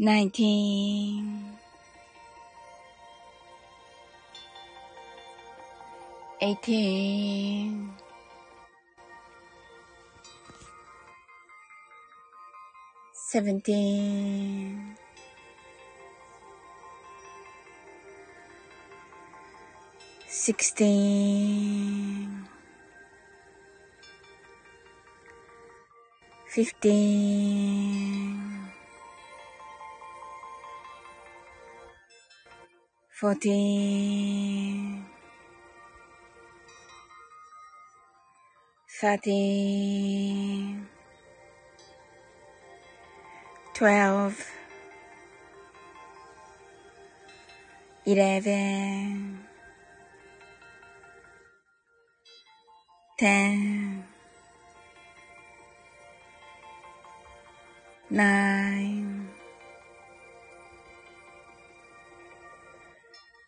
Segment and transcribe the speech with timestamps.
[0.00, 1.58] 19
[6.40, 7.92] 18
[13.12, 14.96] 17
[20.26, 22.48] 16
[26.48, 28.19] 15
[33.20, 35.04] 14
[39.00, 40.86] 13
[43.74, 44.46] 12
[48.06, 48.56] 11 10 fourteen, thirteen,
[48.94, 49.38] twelve, eleven,
[53.18, 54.04] ten,
[58.10, 59.19] nine.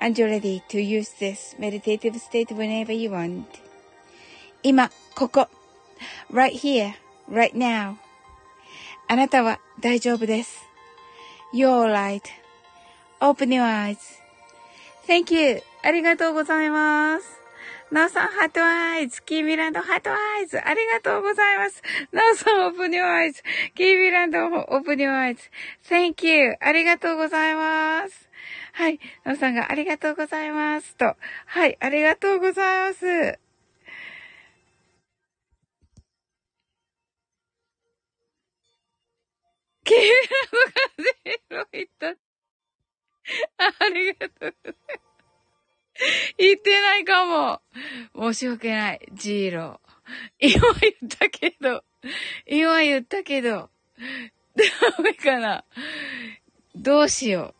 [0.00, 3.44] and you're ready to use this meditative state whenever you want.
[4.62, 5.48] 今、ここ。
[6.32, 6.94] right here,
[7.30, 7.96] right now.
[9.08, 10.64] あなたは大丈夫です。
[11.52, 11.92] You're all
[13.20, 13.64] right.Open your
[15.06, 15.62] eyes.Thank you.
[15.82, 17.40] ありがとうございます。
[17.90, 19.20] なおさん、 heart eyes。
[19.24, 20.60] キーミランド、 heart eyes。
[20.60, 21.82] ありがとうございます。
[22.12, 23.42] なおさん、 open your eyes。
[23.74, 25.42] キーミランド、 open your eyes。
[25.88, 26.54] Thank you.
[26.60, 28.29] ありがとうございます。
[28.72, 29.00] はい。
[29.24, 30.96] なおさんがありがとうございます。
[30.96, 31.16] と。
[31.46, 31.76] はい。
[31.80, 33.38] ありがとうございます。
[39.84, 40.08] キーラン
[41.50, 42.08] ドがゼロいった。
[43.58, 44.54] ありがとう。
[46.38, 47.60] 言ってないかも。
[48.32, 49.00] 申し訳ない。
[49.12, 49.80] ジーロ。
[50.38, 51.84] 今言ったけど、
[52.46, 53.70] 今言ったけど、
[54.56, 55.64] ダメかな。
[56.74, 57.59] どうしよう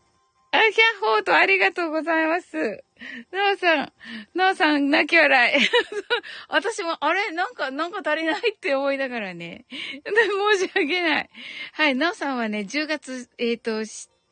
[0.53, 2.83] あ、キャッホーとありがとうございます。
[3.31, 3.93] なおさん、
[4.35, 5.61] なおさん、泣き笑い。
[6.49, 7.31] 私も、あれ？
[7.31, 9.67] なんか、なんか足りないって思いながらね。
[9.71, 11.31] 申し訳ない。
[11.73, 13.81] はい、なおさんはね、10月、えっ、ー、と、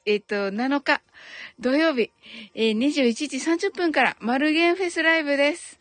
[0.06, 1.02] えっ、ー、と、7日、
[1.60, 2.10] 土曜日、
[2.54, 5.78] えー、21時30分から、マルゲンフェスライブです。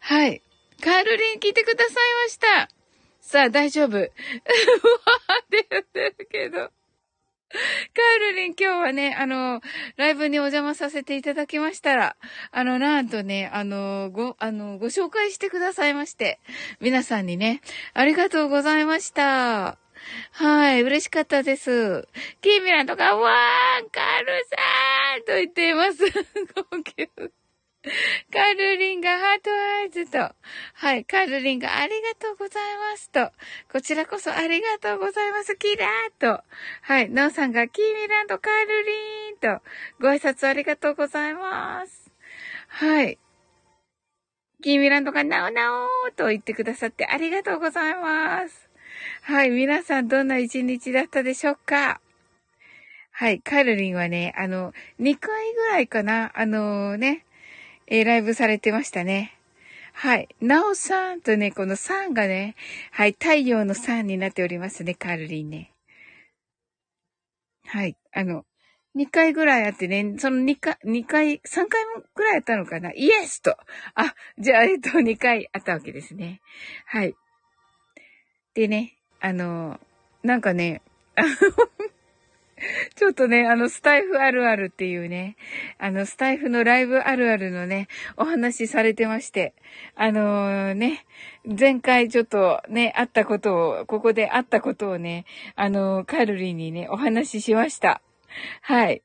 [0.00, 0.42] はい。
[0.82, 1.94] カールリン聞いてください
[2.24, 2.68] ました。
[3.20, 3.98] さあ、大丈夫。
[3.98, 4.06] うわーっ
[5.50, 6.70] て言ってるけど。
[7.94, 9.60] カールリン今日はね、あの、
[9.96, 12.16] ライブにお邪魔させていただきましたら、
[12.50, 16.40] あの、なんとね、あの、ご、あの、ご紹介してくださいまして、
[16.80, 17.60] 皆さんにね、
[17.94, 19.78] ありがとうございました。
[20.32, 22.06] はい、嬉しかったです。
[22.40, 26.04] キーミランとか、わーん、カールさんと言っています。
[26.70, 27.45] 号泣。
[28.32, 30.34] カルリンがハートアイズと、
[30.74, 33.30] はい、カルリンがありがとうございますと、
[33.70, 36.42] こちらこそありがとうございます、キラーと、
[36.82, 39.62] はい、ナオさんがキーミランドカルリンと、
[40.00, 42.10] ご挨拶ありがとうございます。
[42.68, 43.18] はい。
[44.62, 48.68] キーミランドがナオナオと言ってくださってありがとうございます。
[49.22, 52.00] はい、皆さんどんな一日だったでしょうか。
[53.12, 57.25] はい、カルリンはね、あの、2回ぐらいかな、あのね、
[57.86, 59.36] えー、ライブされてましたね。
[59.92, 60.28] はい。
[60.40, 62.54] なおさんとね、このさんがね、
[62.90, 65.72] はい、太陽のさんになっておりますね、カールリンね。
[67.66, 67.96] はい。
[68.12, 68.44] あの、
[68.96, 71.84] 2回ぐらいあってね、その2回、2回、3回
[72.14, 72.92] ぐらいあったのかな？
[72.92, 73.56] イエスと。
[73.94, 76.40] あ、じゃあ、えっと、2回あったわけですね。
[76.86, 77.14] はい。
[78.54, 79.80] でね、あの、
[80.22, 80.82] なんかね、
[82.94, 85.36] ちょっとね、あの、スタイフあるあるっていうね、
[85.78, 89.54] あの、スタイフのライブあるあるのね、お話されてまして、
[89.94, 91.04] あのー、ね、
[91.44, 98.00] 前回ちょっとね、あったことを、ここであったことをね、あのー、カルリンにね、お話ししました。
[98.62, 99.02] はい。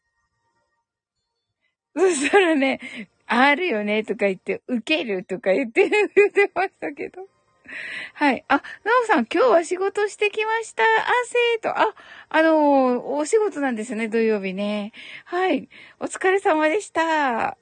[1.95, 2.80] そしたらね、
[3.27, 7.27] あるよね、とか言って、受けるとか言って、言ってましたけど。
[8.13, 8.44] はい。
[8.47, 8.62] あ、な
[9.03, 10.83] おさん、今日は仕事してきました。
[10.83, 11.94] 汗と、あ、
[12.29, 14.94] あのー、お仕事なんですね、土曜日ね。
[15.25, 15.69] はい。
[16.00, 17.57] お疲れ様でした。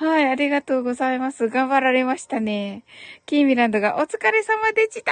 [0.00, 1.48] はい、ありがとうございます。
[1.48, 2.84] 頑張られましたね。
[3.26, 5.10] キーミランドがお疲れ様でした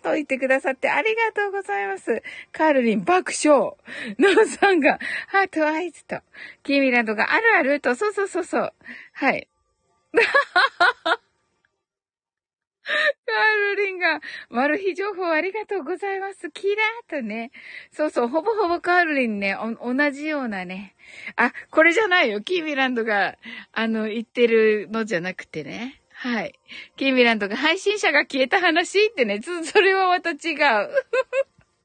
[0.00, 2.22] ーと言ってくださってありがとうございます。
[2.52, 3.72] カールリン爆笑。
[4.18, 4.98] ノーさんが
[5.28, 6.20] ハートアイズと。
[6.62, 8.72] キーミランドがあるあると、そうそうそうそう。
[9.14, 9.48] はい。
[13.26, 16.50] カールリンが、マル秘情報ありがとうございます。
[16.50, 17.50] キラーとね。
[17.92, 20.94] そうそう、ほぼほぼカールリンね、同じようなね。
[21.36, 22.40] あ、これじゃないよ。
[22.40, 23.36] キーミランドが、
[23.72, 26.00] あの、言ってるのじゃなくてね。
[26.10, 26.58] はい。
[26.96, 30.90] キーミランドが配信者が消えた話ってね、それはまた違う。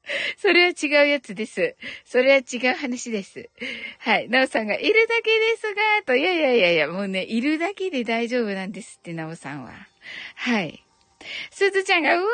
[0.38, 1.76] それは違うやつです。
[2.04, 3.50] それは違う話です。
[4.00, 4.30] はい。
[4.30, 9.72] なおさんが、いるだけですが、と、いやいやいやいや、もうね、いるだけで大丈夫なんですって、なおさんは。
[10.36, 10.83] はい。
[11.52, 12.28] すずちゃんが、うわー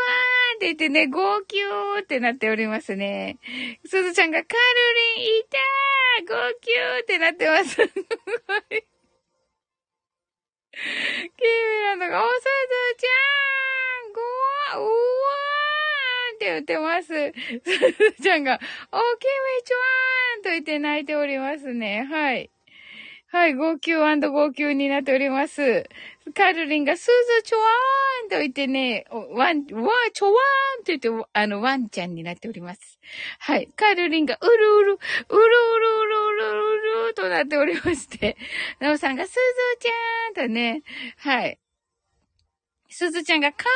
[0.57, 1.59] って言ってね、号泣
[2.01, 3.37] ってなっておりますね。
[3.85, 4.59] すずちゃんが、カル
[5.17, 6.55] リンいたー号泣
[7.01, 7.75] ってなってます。
[7.75, 7.93] キーミ
[11.83, 12.45] ランドが、おすず
[12.97, 13.09] ちゃ
[14.09, 14.21] んご
[14.81, 17.07] わ、うわーって言ってます。
[17.07, 17.13] す
[18.13, 18.65] ずちゃんが、おきみ
[19.63, 22.07] ちゃんと言って泣いておりますね。
[22.09, 22.49] はい。
[23.31, 25.87] はい、号泣号泣になっております。
[26.33, 29.53] カルリンがスズチョワーンと言ってね、ワン、ワー
[30.13, 32.99] チョワーンと言って、あの、ワンちゃんになっております。
[33.39, 33.69] はい。
[33.75, 35.49] カルリンがうるうる、うるうる
[35.99, 38.37] うるうるうるとなっておりまして、
[38.79, 39.35] ナオさんがスズ
[39.79, 40.83] ちゃーんとね、
[41.17, 41.59] はい。
[42.91, 43.69] すずちゃんがカールワ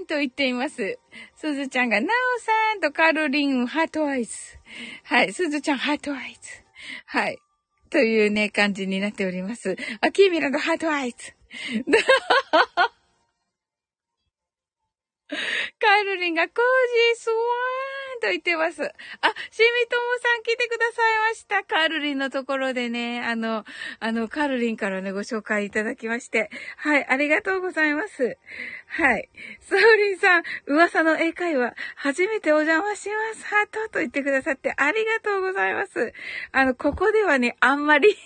[0.00, 0.98] ーンと言っています。
[1.36, 4.36] すずちゃんがナオさんとカルリン heart eyes。
[5.02, 5.32] はい。
[5.32, 6.64] すずちゃん heart eyes。
[7.06, 7.38] はい。
[7.90, 9.76] というね、感じになっております。
[10.00, 11.34] あ、キーミラの heart eyes。
[15.80, 16.62] カエルリンがコージー
[17.16, 17.38] スワー
[18.18, 18.82] ンと言ってます。
[18.82, 18.94] あ、シミ
[19.88, 21.62] トモさん来てくださいました。
[21.64, 23.64] カールリンのところでね、あの、
[24.00, 26.50] あの、カールリンからね、ご紹介いただきまして。
[26.76, 28.36] はい、ありがとうございます。
[28.88, 29.28] はい。
[29.60, 33.46] さおりんさん、噂の英会話、初めてお邪魔します。
[33.46, 36.12] ハートと言ってくださってありがとうございます。
[36.52, 38.16] あの、ここではね、あんまり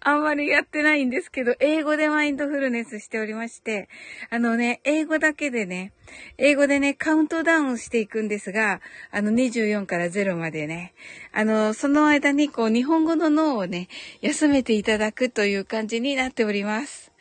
[0.00, 3.88] あんまりやってないんですけど、英語でマインドフルネスしておりまして、
[4.30, 5.92] あのね、英語だけでね、
[6.38, 10.94] 英語でね、カウントダウンしていくんですが、あの24から0までね、
[11.32, 13.88] あの、その間にこう、日本語の脳をね、
[14.20, 17.12] 休めていただくという感じになっております。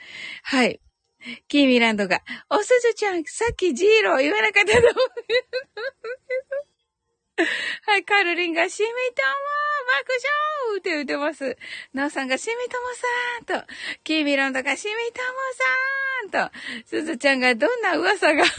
[0.44, 0.80] はい。
[1.48, 4.94] キーミランドが、おすずちゃん、さっきジーロー言わなかったと思う
[5.28, 5.34] け
[6.62, 6.67] ど。
[7.86, 8.98] はい、カルリンが、しみとも
[9.94, 10.12] 爆
[10.72, 11.58] 笑って言ってます。
[11.94, 12.88] なおさんが、しみとも
[13.56, 18.44] さんと、キーミロンドが、しみともさんと、すずちゃんが、どんな噂が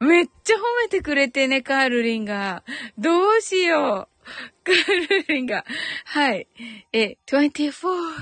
[0.00, 2.62] めっちゃ褒めてくれてね、カールリンが。
[2.96, 4.17] どうしよう。
[4.64, 5.64] カールリンが、
[6.04, 6.46] はい。
[6.92, 7.72] え、24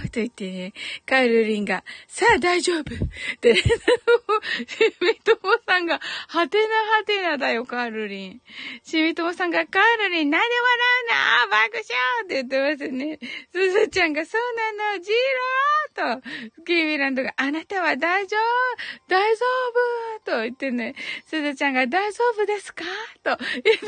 [0.04, 0.72] と言ってね、
[1.04, 2.84] カールリンが、さあ大丈夫
[3.40, 3.64] で、し
[5.00, 8.42] みともさんが、はてなはてなだよ、カールリン。
[8.84, 11.84] しみともさんが、カールリン、なんで笑うの爆笑
[12.24, 13.18] って言ってますね。
[13.52, 15.10] すずちゃんが、そうなの、ジ
[15.96, 18.40] ローと、キーミランドが、あなたは大丈夫
[19.08, 19.44] 大丈
[20.24, 20.94] 夫と言ってね、
[21.26, 22.84] すずちゃんが、大丈夫ですか？
[23.22, 23.86] と言って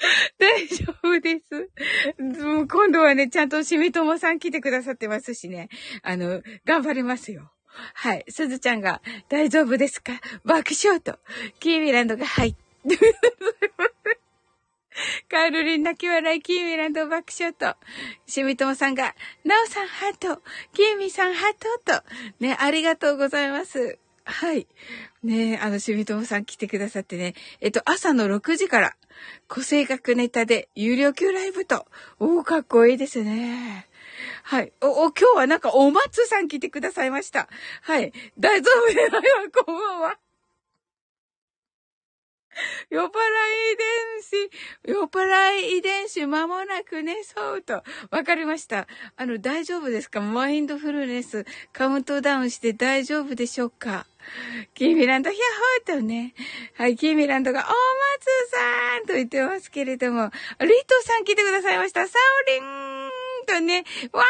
[0.38, 1.70] 大丈夫です。
[2.42, 5.68] もう今度はね、ちゃんとしみともさん来てくださってますしね。
[6.02, 7.52] あの、頑張りますよ。
[7.94, 8.24] はい。
[8.28, 10.12] すずちゃんが、大丈夫ですか？
[10.44, 11.18] 爆笑と。
[11.60, 12.56] キーミランドが、はい。
[15.30, 17.76] カールリン泣き笑い、キーミランド爆笑と。
[18.26, 19.14] しみともさんが、
[19.44, 20.42] なおさんハート、
[20.74, 21.54] キーミさんハー
[21.84, 22.04] トと。
[22.40, 23.98] ね、ありがとうございます。
[24.24, 24.66] はい。
[25.22, 27.34] ねえあの、しみともさん来てくださってね。
[27.60, 28.96] えっと、朝の6時から、
[29.48, 31.86] 個性学ネタで有料級ライブと。
[32.18, 33.86] おー、かっこいいですね。
[34.44, 34.72] はい。
[34.80, 37.48] お、お、今日はなんかお松さん来てくださいました。
[37.82, 38.12] はい。
[38.38, 39.20] 大丈夫でないわ、
[39.64, 40.29] こんばんは。
[42.90, 47.82] 酔っ払い遺伝子、酔っ払い遺伝子間もなくね、そうと。
[48.10, 48.86] わかりました。
[49.16, 50.20] あの、大丈夫ですか？
[50.20, 54.06] マインドフルネス、カウントダウンして大丈夫でしょうか？
[54.74, 55.40] キーミランド、ヒャ
[55.88, 56.34] ッホーとね。
[56.76, 57.70] はい、キーミランドが、お松
[58.50, 62.06] さんと言ってますけれども、リトさん来てくださいました。
[62.06, 63.10] サオリン
[63.46, 64.26] とね、ワン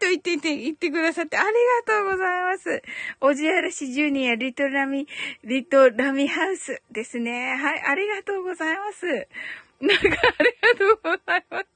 [0.00, 1.52] と言ってて、言ってくださってありが
[1.94, 2.82] とうございます。
[3.20, 5.06] おじあらしジュニア、リトラミ、
[5.44, 7.54] リトラミハウスですね。
[7.54, 9.06] はい、ありがとうございます。
[9.80, 11.66] なんかありがとうございます。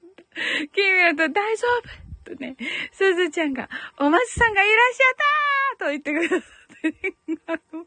[0.73, 1.66] キーミランド大丈
[2.25, 2.35] 夫？
[2.35, 2.57] とね、
[2.93, 5.16] すずちゃんが、お松さんがいらっしゃっ
[5.78, 6.47] たと言ってくださ
[6.88, 7.14] って。
[7.47, 7.85] あの、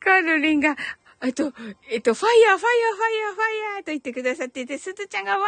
[0.00, 0.76] カルリンが、
[1.22, 1.52] えっと、
[1.90, 5.46] えっと、ファイヤー、ファイヤー、ファイヤー、ファイヤーと言ってくださってて、スズちゃんがわ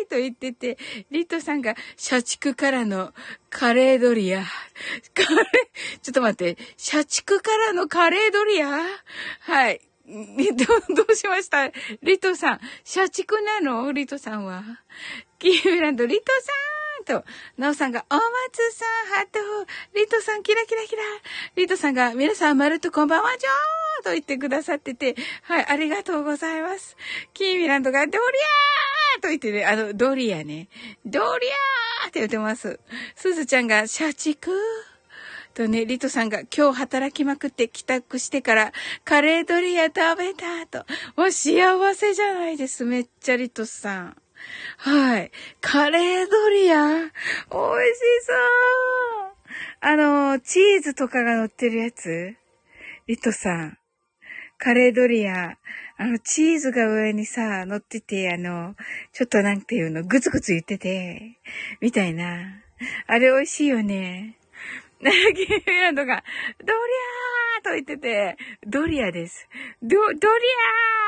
[0.00, 0.78] ーいと言ってて、
[1.10, 3.12] リトさんが社畜からの
[3.50, 4.44] カレードリア。
[5.14, 8.82] カレー、ちょっと待って、社畜からのカレードリア？
[9.40, 9.80] はい。
[10.06, 11.70] ど、どうしました？
[12.02, 12.60] リトさん。
[12.84, 13.90] 社畜なの？
[13.92, 14.62] リトさんは。
[15.38, 16.73] キーミランド、リトさん
[17.04, 17.24] と、
[17.56, 18.22] なおさんが、お松
[18.72, 19.38] さん、ハート、
[19.94, 21.02] リトさん、キラキラキラ。
[21.56, 26.96] リトさんが、皆さん、まるっとこんばんは、じょーと言ってくださってて、はい、ありがとうございます。
[27.32, 30.68] キーミランドが、ドリアーと言ってね、あの、ドリアね。
[31.04, 32.80] ドリアーって言ってます。
[33.14, 34.50] すずちゃんが、社畜
[35.54, 38.72] とね、リトさんが今日働きまくって帰宅してから
[39.04, 40.84] カレードリア食べたと。
[41.16, 42.84] もう幸せじゃないです。
[42.84, 44.16] めっちゃリトさん。
[44.78, 45.30] はい。
[45.60, 46.76] カレードリア？
[46.76, 47.10] 美味し
[48.22, 49.34] そう
[49.80, 52.34] あの、チーズとかが乗ってるやつ？
[53.06, 53.78] リトさん。
[54.58, 55.58] カレードリア。
[55.96, 58.74] あの、チーズが上にさ、乗ってて、あの、
[59.12, 61.38] ちょっとなんていうの、ぐつぐつ言ってて、
[61.80, 62.62] みたいな。
[63.06, 64.38] あれ美味しいよね。
[65.10, 66.24] キーミランドが、
[66.60, 69.48] ドリアーと言ってて、ドリアです。
[69.82, 70.16] ド、ドリ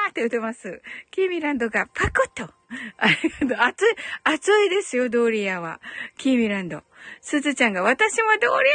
[0.07, 0.83] アーって言ってます。
[1.11, 2.53] キーミランドがパコッと。
[2.99, 3.57] ありがとう。
[3.59, 3.89] 熱い、
[4.25, 5.81] 熱いですよ、ドリアは。
[6.19, 6.83] キーミランド。
[7.21, 8.73] すずちゃんが、私もドリア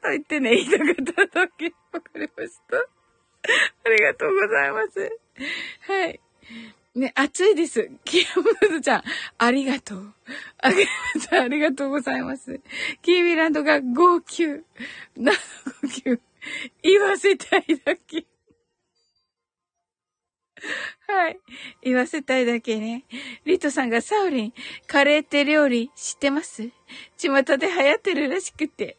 [0.00, 2.78] ーと言ってね、言いたかった時、わかりました。
[2.78, 5.18] ありがとうございます。
[5.86, 6.20] はい。
[6.96, 7.90] ね、暑いです。
[8.04, 9.02] キームズちゃん、
[9.36, 10.14] ありがとう。
[10.62, 10.86] あげ
[11.30, 12.58] まありがとうございます。
[13.02, 14.64] キーミランドが号泣。
[15.14, 15.34] 何の
[15.82, 16.18] 号泣
[16.82, 18.24] 言わせたいだけ。
[21.06, 21.38] はい。
[21.82, 23.04] 言わせたいだけね。
[23.44, 24.52] リトさんがサウリン、
[24.86, 26.70] カレーって料理知ってます？
[27.18, 28.96] 巷で流行ってるらしくて。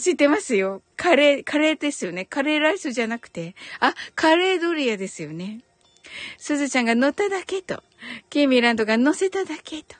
[0.00, 0.82] 知ってますよ。
[0.96, 2.24] カレー、カレーですよね。
[2.24, 3.54] カレーライスじゃなくて。
[3.78, 5.60] あ、カレードリアですよね。
[6.36, 7.82] すずちゃんが乗っただけと、
[8.30, 9.96] キーミランドが乗せただけと、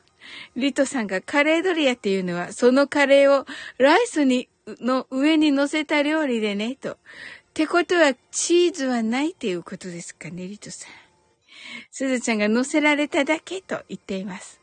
[0.56, 3.46] リトさんがカレードリアっていうのは、そのカレーを
[3.78, 4.48] ライスに、
[4.80, 6.92] の上に乗せた料理でね、と。
[6.92, 6.96] っ
[7.54, 10.92] てことは、チーズはないっていうことですかね、リトさん。
[11.90, 14.60] すずちゃんが乗せられただけと言っています。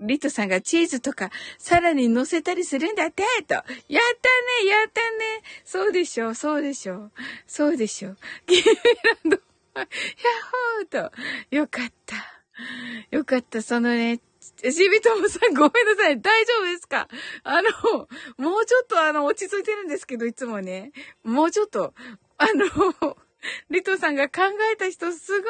[0.00, 3.54] リトさんがチーズとかさらに乗せたりするんだって、と。
[3.54, 3.98] やった
[4.64, 5.42] ね、やったね。
[5.64, 7.12] そうでしょう、そうでしょう。
[7.46, 8.16] そうでしょう。
[8.46, 8.64] キーミ
[9.02, 9.47] ランド
[9.80, 9.88] やっ
[10.80, 11.56] ほーと。
[11.56, 12.16] よかった。
[13.10, 13.62] よかった。
[13.62, 16.20] そのね、しびともさんごめんなさい。
[16.20, 17.08] 大丈夫ですか？
[17.44, 18.08] あの、
[18.38, 20.92] もうちょっとあの、落ち着いてるんですけど、いつもね。
[21.22, 21.94] もうちょっと、
[22.38, 23.16] あの、
[23.70, 24.42] リトさんが考
[24.72, 25.46] えた人すごいわ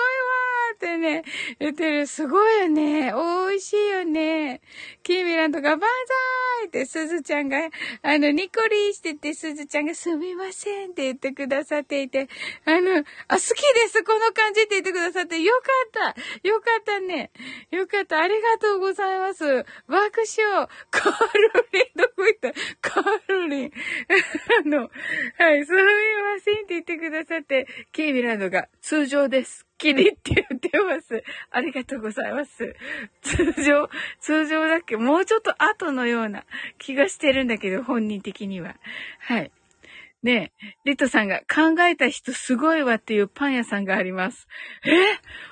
[0.72, 1.24] ーってね、
[1.58, 2.06] 言ってる。
[2.06, 3.12] すごいよね。
[3.12, 4.60] 美味しいよね。
[5.02, 7.58] キーミランドがバンザーイって、すずちゃんが、
[8.02, 12.28] あの、ニコリーしてて、すずちゃんがすみませんって言ってくださっていて、
[12.64, 17.30] あの、あ、好きですこの感じって言ってくださって、よかったよかったね。
[17.70, 18.20] よかった。
[18.20, 19.44] ありがとうございます。
[19.86, 20.68] 爆笑。
[20.90, 22.52] カールリン、どこ行った？
[22.80, 23.72] カールリン。
[24.64, 24.90] あの、
[25.38, 29.66] はい、すみませんって言ってくださって、キーミランドが通常です。
[29.78, 31.22] キリって言ってます。
[31.50, 32.74] ありがとうございます。
[33.22, 33.88] 通常、
[34.20, 36.44] 通常だっけもうちょっと後のような
[36.78, 38.76] 気がしてるんだけど、本人的には。
[39.20, 39.52] はい。
[40.24, 44.48] ねえ、リトさんが考えた人すごいわっていうパン屋さんがあります。
[44.84, 44.90] え？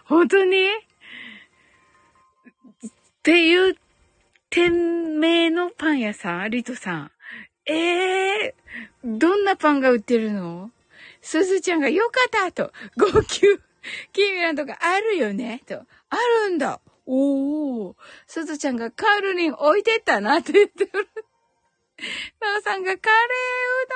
[0.04, 0.66] 本当に？
[0.66, 0.70] っ
[3.22, 3.76] ていう
[4.50, 6.50] 店名のパン屋さん？
[6.50, 7.12] リトさん。
[7.66, 10.72] ええー、どんなパンが売ってるの？
[11.26, 13.40] すずちゃんがよかったと、号泣。
[14.12, 15.74] キーミランドがあるよねと。
[15.74, 16.16] あ
[16.46, 16.80] るんだ。
[17.04, 17.94] おー。
[18.28, 20.90] すずちゃんがカールリン置いてったなって言ってる。
[22.40, 23.36] なおさんがカレー
[23.82, 23.88] う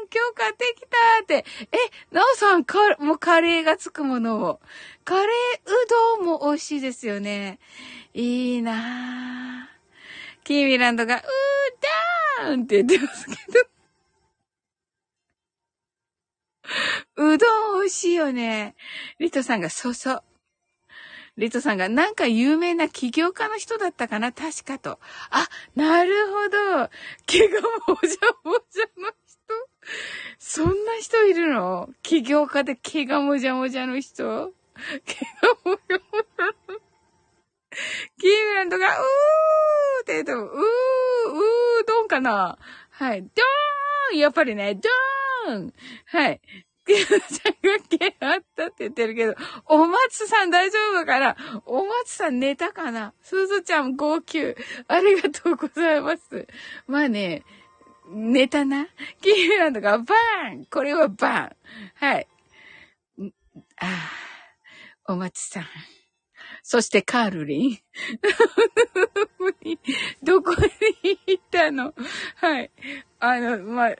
[0.00, 1.44] どん今日買ってきたって。
[1.72, 1.76] え、
[2.10, 4.60] なおさんか、もうカレーがつくものを。
[5.04, 7.58] カレーうどんも美味しいですよね。
[8.14, 10.44] いいなぁ。
[10.44, 11.22] キーミランドが、うー
[12.46, 13.77] だーんって言ってますけど。
[17.16, 18.76] うどん美味しいよね。
[19.18, 20.22] リトさんが、そうそう。
[21.36, 24.32] リトさんが、なんか有名な起業家の人だったかな？
[24.32, 24.98] 確かと。
[25.30, 26.90] あ、なるほど。
[27.26, 27.68] 毛がも
[28.02, 29.38] じゃもじゃの人
[30.38, 31.88] そんな人いるの？
[32.02, 34.52] 起業家で毛がもじゃもじゃの人
[35.04, 36.80] 毛がもじゃもじゃの
[38.18, 42.58] キームランドが、うーって言うと、うー、うーどんかな？
[42.90, 43.22] はい。
[43.22, 44.82] ドーンやっぱりね、ドー
[45.52, 45.72] ン
[46.06, 46.40] はい。
[46.86, 49.34] キムちゃんが毛あったって言ってるけど、
[49.66, 51.36] お松さん大丈夫かな？
[51.66, 53.12] お松さん寝たかな？
[53.20, 54.54] すずちゃん号泣。
[54.88, 56.46] ありがとうございます。
[56.86, 57.44] まあね、
[58.10, 58.88] 寝たな？
[59.20, 61.56] キーランドがバーンこれはバーン
[61.94, 62.26] はい。
[63.80, 63.86] あ
[65.06, 65.64] あ、お松さん。
[66.62, 67.78] そしてカールリン。
[70.22, 71.92] どこに行ったの？
[72.36, 72.70] はい。
[73.20, 73.96] あの、まあ、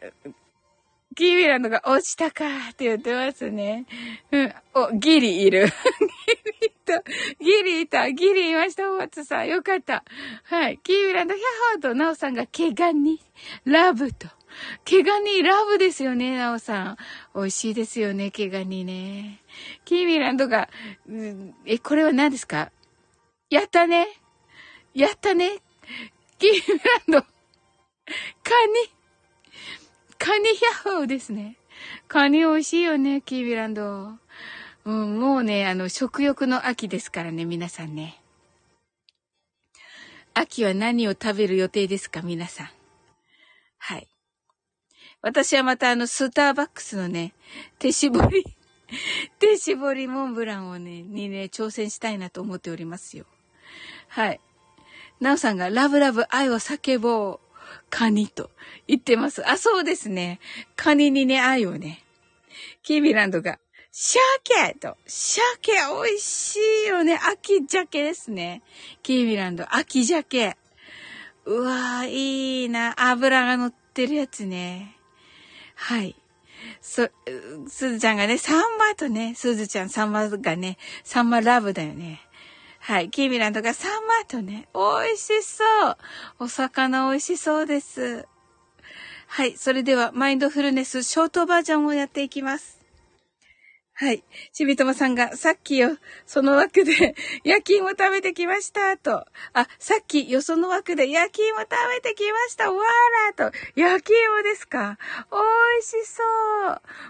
[1.18, 3.86] キーミランドが落ちたかって言ってますね。
[4.30, 4.54] うん。
[4.72, 5.66] お、ギリいる。
[5.66, 5.72] ギ
[6.60, 7.02] リいた。
[7.40, 8.12] ギリいた。
[8.12, 9.48] ギリいました、お松さん。
[9.48, 10.04] よかった。
[10.44, 10.78] はい。
[10.78, 11.42] キーミランド、ヒャ
[11.74, 13.20] ホーと、ナオさんが毛ガニ、
[13.64, 14.28] ラブと。
[14.84, 16.96] 毛ガニ、ラブですよね、ナオさん。
[17.34, 19.40] 美味しいですよね、毛ガニね。
[19.84, 20.70] キーミランドが、
[21.08, 22.70] うん、え、これは何ですか？
[23.50, 24.06] やったね。
[24.94, 25.58] やったね。
[26.38, 27.26] キーミランド、カ
[28.86, 28.97] ニ。
[30.18, 31.56] カニヒャッホーですね。
[32.08, 34.18] カニ美味しいよね、キービランド。
[34.84, 38.20] うん、もうね、あの、食欲の秋ですからね、皆さんね。
[40.34, 42.68] 秋は何を食べる予定ですか、皆さん。
[43.78, 44.08] はい。
[45.22, 47.34] 私はまたあの、スターバックスのね、
[47.78, 48.44] 手絞り、
[49.38, 53.26] 手絞りモンブランをね、にね、挑戦したいなと思っておりますよ。
[54.08, 54.40] はい。
[55.20, 57.47] なおさんがラブラブ愛を叫ぼう。
[57.90, 58.50] カニと
[58.86, 59.48] 言ってます。
[59.48, 60.40] あ、そうですね。
[60.76, 62.04] カニにね、愛をね。
[62.82, 63.58] キービランドが、
[63.90, 67.18] 鮭と、鮭美味しいよね。
[67.30, 68.62] 秋鮭ですね。
[69.02, 70.56] キービランド、秋鮭。
[71.44, 72.94] うわー、いいな。
[72.96, 74.96] 油が乗ってるやつね。
[75.74, 76.14] はい。
[76.80, 77.08] そ、
[77.68, 82.20] すずちゃんがね、サンマとね、すずちゃんサンマがね、サンマラブだよね。
[82.88, 83.10] はい。
[83.10, 85.96] キーミランドがサンマとね、美味しそう。
[86.38, 88.26] お魚美味しそうです。
[89.26, 89.58] はい。
[89.58, 92.77] それでは、マインドフルネスショートバージョンをやっていきます。
[94.00, 94.22] はい。
[94.52, 99.26] ちびともさんが、さっきよ、その枠で 焼き芋食べてきました、と。
[99.54, 103.58] あ、さっきよその枠で焼き芋食べてきました、わーら、と。
[103.74, 104.98] 焼き芋ですか
[105.32, 105.38] 美
[105.78, 106.22] 味しそ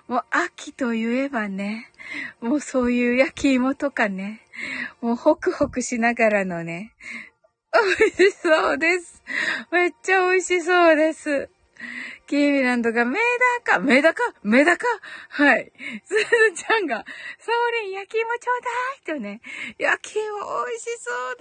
[0.09, 0.12] う。
[0.12, 1.92] もう、秋といえばね、
[2.40, 4.40] もうそういう焼き芋とかね、
[5.03, 6.94] もうホクホクしながらのね、
[8.01, 9.22] 美味しそうです。
[9.70, 11.51] めっちゃ美味しそうです。
[12.29, 13.19] キーミランドがメ
[13.64, 14.85] ダカ、メダカ、メダカ
[15.31, 15.73] はい。
[16.05, 16.99] スーちゃんが、
[17.38, 18.61] ソーリン焼き芋ちょう
[19.09, 19.41] だいとね、
[19.79, 20.37] 焼き芋
[20.67, 21.37] 美味しそう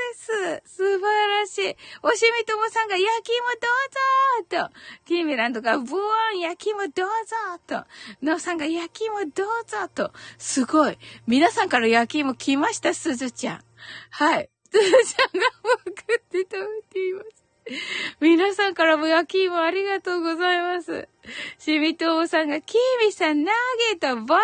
[0.56, 0.78] です。
[0.78, 1.76] 素晴らしい。
[2.04, 7.04] おしみともさんが焼き芋どうぞと、キーミランドがブワン焼き芋どうぞ
[7.68, 7.86] と、
[8.24, 10.98] ノーさんが焼き芋どうぞと、すごい。
[11.28, 13.62] 皆さんから焼き芋来ました、すずちゃん。
[14.12, 14.50] はい。
[14.72, 15.48] すずちゃんが
[15.86, 17.47] 送って食べています。
[18.20, 21.08] 皆さんからも焼き芋ありがとうございます。
[21.58, 23.52] しみとおさんが、キーミさん投
[23.92, 24.42] げた爆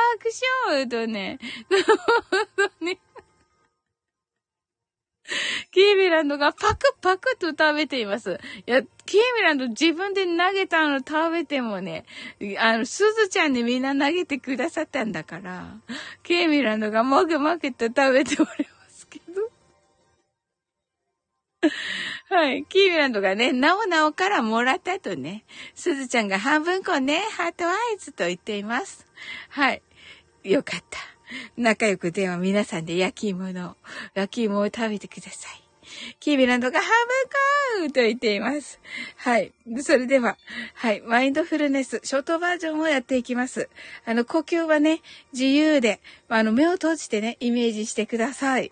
[0.67, 1.39] 笑とね。
[2.29, 2.99] 本当に。
[5.71, 8.39] キーミランドがパクパクと食べています。
[8.67, 12.05] いや、キーミランド自分で投げたの食べてもね、
[12.59, 15.77] あの、すずちゃんにみんな投げてくださったんだから、
[16.23, 19.52] キーミランドがもぐもぐと食べておりますけど。
[22.30, 22.65] はい。
[22.65, 25.43] キーミランドがね、なおなおからもらったとね、
[25.76, 29.06] すずちゃんが半分こね、ハートアイズと言っています。
[29.49, 29.82] はい。
[30.43, 30.99] よかった。
[31.58, 33.78] 仲良くでは皆さんで焼き芋の、
[34.13, 35.63] 焼き芋を食べてください。
[36.19, 36.86] キービランドがハ
[37.80, 38.80] ムコーと言っています。
[39.17, 39.54] はい。
[39.82, 40.38] それでは、
[40.76, 41.02] はい。
[41.02, 43.69] マインドフルネス、ショートバージョンをやっていきます。
[44.06, 45.02] あの、呼吸はね、
[45.34, 45.99] 自由で、
[46.30, 48.71] あの、目を閉じてね、イメージしてください。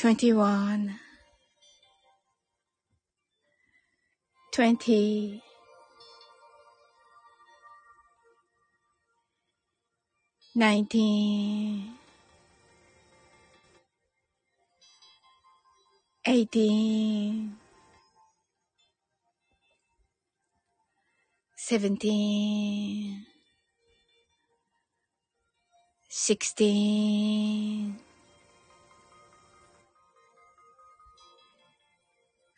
[0.00, 0.96] 21
[4.52, 5.42] 20
[10.54, 11.98] 19
[16.24, 17.58] 18
[21.56, 23.26] 17
[26.08, 28.07] 16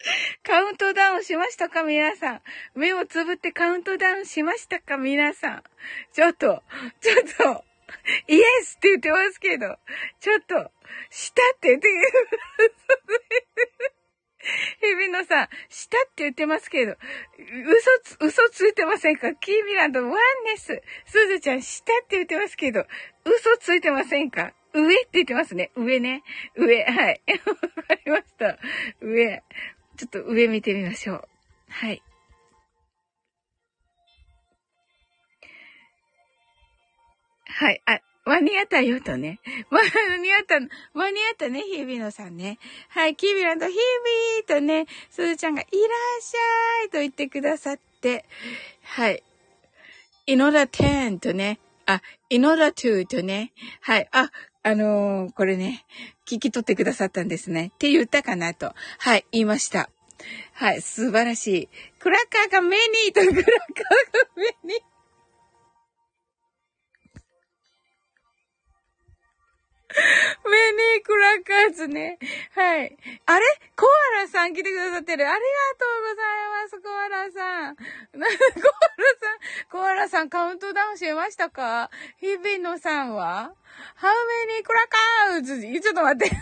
[0.42, 2.42] カウントダウンしましたか皆さん。
[2.74, 5.62] 目をつぶってカウントダウンしましたか皆さん。
[6.12, 6.62] ちょっと、
[7.00, 7.64] ちょっと、
[8.28, 9.78] イエスって言ってますけど、
[10.20, 10.70] ちょっと、
[11.10, 11.88] したって言って、
[14.80, 16.96] 日比野さん、したって言ってますけど、
[17.66, 19.34] 嘘つ、嘘ついてませんか？
[19.34, 20.12] キーミランド、ワン
[20.44, 20.82] ネス。
[21.04, 22.86] すずちゃん、したって言ってますけど、
[23.24, 24.54] 嘘ついてませんか？
[24.72, 25.72] 上って言ってますね。
[25.74, 26.22] 上ね。
[26.54, 27.20] 上、はい。
[27.44, 28.56] わかりました。
[29.00, 29.42] 上。
[30.00, 31.28] ちょっと上見てみましょう。
[31.68, 32.02] はい。
[37.44, 37.82] はい。
[37.84, 39.40] あ、間に合ったよとね。
[39.68, 40.58] 間に合った、
[40.94, 42.58] 間に合ったね、日比野さんね。
[42.88, 45.70] はい、キービランド、日々とね、すずちゃんがいらっ
[46.22, 48.24] しゃいと言ってくださって、
[48.82, 49.22] はい。
[50.24, 54.08] in order ten とね、あ、in order to とね、はい。
[54.12, 54.30] あ、
[54.62, 55.86] あのーこれね、
[56.26, 57.70] 聞き取ってくださったんですね。
[57.74, 58.74] って言ったかなと。
[58.98, 59.88] はい、言いました。
[60.52, 61.68] はい、素晴らしい。
[61.98, 63.50] クラッカーが目にと、クラッカーが
[64.36, 64.80] 目に。
[70.48, 72.18] メニークラッカーズね。
[72.54, 72.96] はい。
[73.26, 73.46] あれ？
[73.76, 75.28] コアラさん来てくださってる。
[75.28, 75.46] ありが
[75.78, 77.76] とうございます、コアラさん。
[77.80, 81.90] コアラさん、コアラさんカウントダウンしましたか？
[82.20, 83.52] 日比野さんは
[84.00, 86.36] ?How many クラッカーズちょっと待って。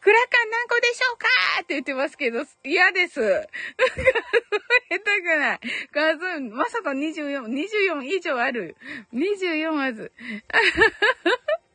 [0.00, 1.26] クラカン何個でしょうか？
[1.62, 3.20] って言ってますけど、嫌です。
[4.90, 5.60] 下手くない。
[5.92, 8.76] 数、まさか24、24以上ある。
[9.12, 10.12] 24まず。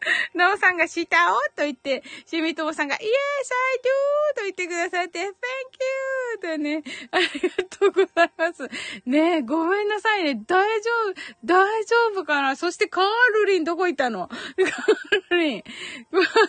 [0.33, 4.35] なおさんが下をと言って、しみともさんが、イエーイ I do!
[4.35, 5.29] と言ってくださって、Thank you!
[6.41, 8.69] とね、ありがとうございます。
[9.05, 10.41] ねえ、ごめんなさいね。
[10.47, 12.55] 大丈夫、大丈夫かな？
[12.55, 14.27] そしてカールリンどこ行ったの？
[14.27, 14.39] カー
[15.31, 15.61] ルリン。
[15.61, 15.67] コ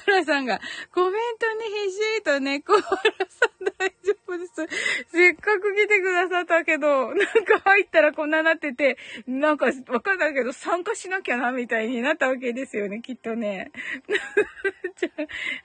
[0.08, 0.60] アラさんが、
[0.92, 4.52] コメントに必死とね、コアラさん大丈夫です。
[5.12, 13.39] せっかく来てくださったけど、なんか入ったらこんななってて、なんかわかんないけど参加しなきゃなみたいになったわけですよね、きっとね。
[13.40, 15.10] じゃ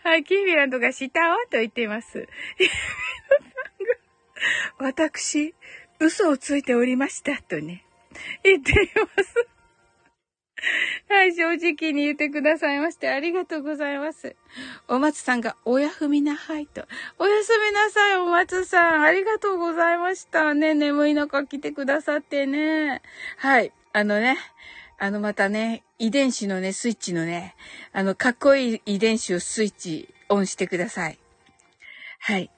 [0.03, 2.27] あはい、キーミランドが下をと言っています。
[4.79, 5.53] 私、
[5.99, 7.85] 嘘をついておりました、とね、
[8.43, 9.47] 言っています。
[11.09, 14.35] はい、正直に言ってくださいまして、ありがとうございます。
[14.87, 16.85] お松さんが、おやふみなはいと。
[17.19, 19.03] おやすみなさい、お松さん。
[19.03, 20.53] ありがとうございました。
[20.53, 23.01] ね、眠い中来てくださってね。
[23.37, 24.37] はい、あのね、
[24.97, 27.55] あの、またね、遺伝子のね、スイッチのね、
[27.91, 31.19] あの、かっこいい遺伝子をスイッチオンしてください。
[32.19, 32.49] はい。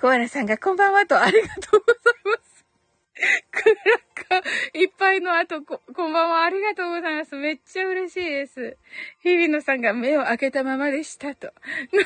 [0.00, 2.49] コアラさんがこんばんはと、ありがとうございます。
[3.50, 6.44] クラッカーいっぱいの後こ、こんばんは。
[6.44, 7.34] ありがとうございます。
[7.36, 8.78] めっちゃ嬉しいです。
[9.22, 11.52] 日比野さんが目を開けたままでしたと。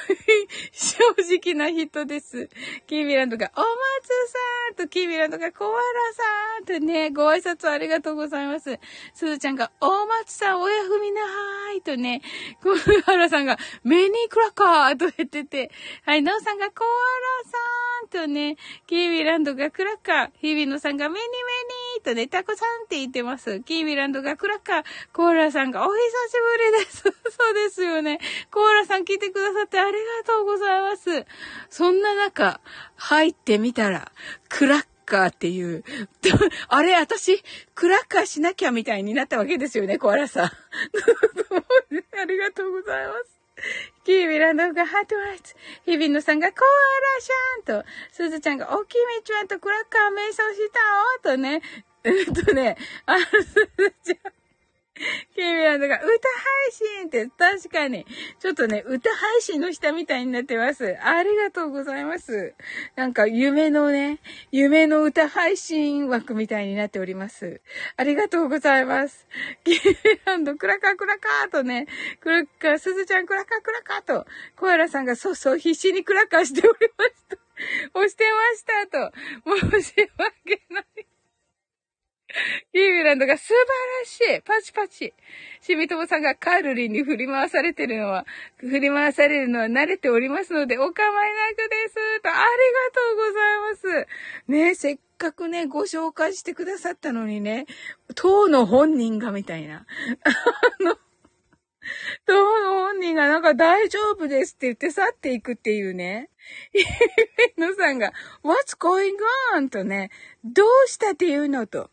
[0.72, 0.98] 正
[1.37, 2.48] 直な人です。
[2.87, 5.79] キーミランドが、お松さんと、キーミランドが、コアラ
[6.14, 6.22] さ
[6.62, 8.79] んとね、ご挨拶ありがとうございます。
[9.14, 12.22] すずちゃんが、お松さん、おやふみなはーいとね、
[12.62, 12.70] コ
[13.12, 15.70] アラさんが、メニークラッカーと言ってて、
[16.05, 21.33] はい、ナオさんが、コアラさんとね、キーミランドがクラッカー、日比野さんがメニメ
[21.99, 23.61] ニーとね、タコさんって言ってます。
[23.61, 26.33] キーミランドがクラッカー、コーラさんがお久し
[26.73, 27.03] ぶりです。
[27.37, 28.19] そうですよね。
[28.51, 31.27] コーラさん聞いてくださってありがとうございます。
[31.71, 32.61] そんな中、
[32.97, 34.11] 入ってみたら、
[34.49, 35.85] クラッカーっていう、
[36.69, 37.43] あれ、私、
[37.75, 40.47] クラッカーしなきゃみたいになったわけですよね、コアラさん。
[42.21, 43.34] ありがとうございます。
[44.05, 45.55] キーミランドがハートワイツ。
[45.87, 46.61] 日比野さんがコア
[47.17, 51.62] ラシャンと、すずちゃんがおきみちゃんとクラッカー瞑想したおとね、
[52.05, 54.44] えっとね、あの、すずちゃん。
[55.35, 56.19] キーミランドが歌配
[56.71, 58.07] 信って確かに、
[58.39, 60.97] ちょっとね、歌配信の下みたいになってます。
[61.03, 62.55] ありがとうございます。
[62.95, 64.21] なんか夢のね、
[64.53, 67.61] 夢の歌配信枠みたいになっております。
[67.97, 69.27] ありがとうございます。
[69.65, 71.89] キーミランド、クラカクラカーとね、
[72.21, 74.27] クラッカー、すずちゃんクラカクラカーと、
[74.57, 77.37] コアラさんがそうそう必死にクラカーしておりました。
[77.95, 79.13] 押してましたと。
[79.71, 81.13] 申し訳ない。
[82.73, 83.55] キーミランドが素晴
[84.29, 85.14] らしいパチパチ
[85.61, 88.27] しみともさんがカールリンに振り回されてるのは、
[88.59, 91.94] 振り回されるのは慣れておりますので、お構いなくです。
[92.23, 92.51] と、ありが
[92.92, 94.09] とうございます。
[94.49, 97.66] ねえせっかくね、ご紹介してくださったのにね、
[98.14, 99.87] 当の本人がみたいな。
[100.25, 100.99] あの、
[102.27, 106.31] 当の本人がなんか大丈夫ですって言って去っていくっていうね。
[106.75, 109.12] イエのさんが、What's going
[109.57, 109.68] on?
[109.68, 110.11] とね、
[110.44, 111.90] どうしたっていうのと。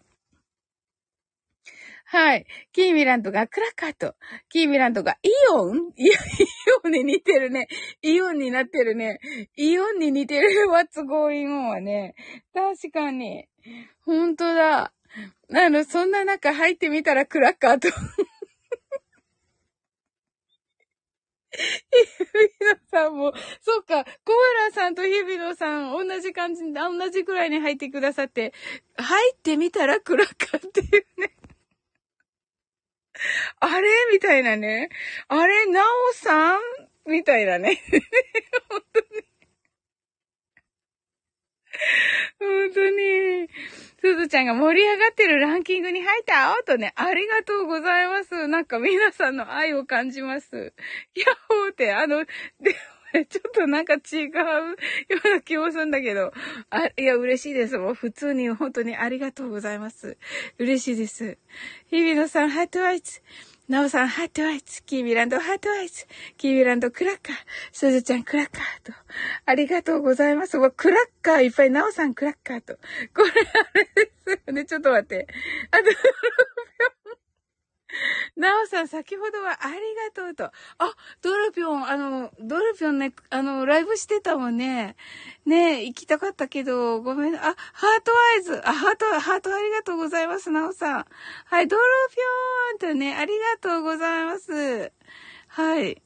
[2.05, 2.45] はい。
[2.73, 4.15] キーミランドがクラッカーと、
[4.49, 6.09] キーミランドがイオン、イ
[6.83, 7.67] オンに似てるね。
[8.01, 9.19] イオンになってるね。
[9.55, 12.15] イオンに似てる What's going on はね。
[12.53, 13.47] 確かに。
[14.05, 14.91] ほんとだ。
[15.53, 17.89] あの、そんな中入ってみたらクラッカーと。
[21.51, 28.53] 日比野さんも、そっか、コアラさんと日比野さん、同じ感じ、同じくらいに入ってくださって、
[28.95, 31.35] 入ってみたらクラッカーっていうね。
[33.59, 33.89] あれ？
[34.11, 34.89] みたいなね。
[35.27, 35.65] あれ？
[35.67, 36.59] なおさん？
[37.05, 37.81] みたいなね。
[38.69, 39.05] 本当に。
[42.39, 43.49] 本当に。
[44.01, 48.47] すずちゃんが盛り上がってるランキングに入ったとね、ありがとうございます。
[48.47, 50.73] なんか皆さんの愛を感じます。
[51.15, 52.75] ヤッホーって、あの、で、
[53.29, 54.31] ちょっとなんか違うよ
[55.25, 56.31] うな気もするんだけど。
[56.69, 57.77] あ、いや、嬉しいです。
[57.77, 60.17] もう普通に本当にありがとうございます。
[60.57, 61.37] 嬉しいです。
[61.89, 63.21] 日比野さん、 heart eyes。
[63.67, 64.83] なおさん、 heart eyes。
[64.83, 66.05] キーミランド、 heart eyes。
[66.37, 67.35] キーミランド、クラッカー。
[67.71, 68.93] すずちゃん、クラッカーと。
[69.45, 70.57] ありがとうございます。
[70.57, 71.69] わ、クラッカーいっぱい。
[71.69, 72.75] なおさん、クラッカーと。
[73.13, 74.65] これ、あれですよね。
[74.65, 75.27] ちょっと待って。
[75.71, 75.83] あと、
[78.35, 79.79] なおさん、先ほどはありが
[80.13, 80.45] とうと。
[80.45, 80.51] あ、
[81.21, 84.95] ドルピョン、あの、ドルピョンね、あの、ライブしてたもんね。
[85.45, 87.35] ね行きたかったけど、ごめん。
[87.35, 87.53] あ、ハー
[88.03, 88.61] トアイズ。
[88.67, 91.05] あ、ハート、ハートありがとうございます、なおさん。
[91.45, 91.83] はい、ドル
[92.79, 94.91] ピョンとね、ありがとうございます。
[95.47, 96.01] はい。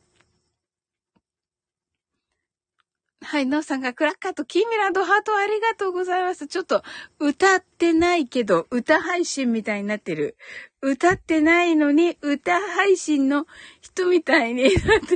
[3.26, 6.46] はい、ノーさんがクラッカーとキーミランドハートありがとうございます。
[6.48, 6.84] ちょっと
[7.20, 10.38] 歌ってないけど、歌配信みたいになってる。
[10.82, 13.48] 歌ってないのに、歌配信の
[13.82, 15.10] 人みたいになってます。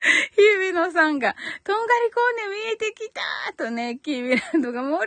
[0.00, 3.22] ひびのさんが、とんがりコーネ見えてきた
[3.56, 5.06] とね、キーミランドが盛り上が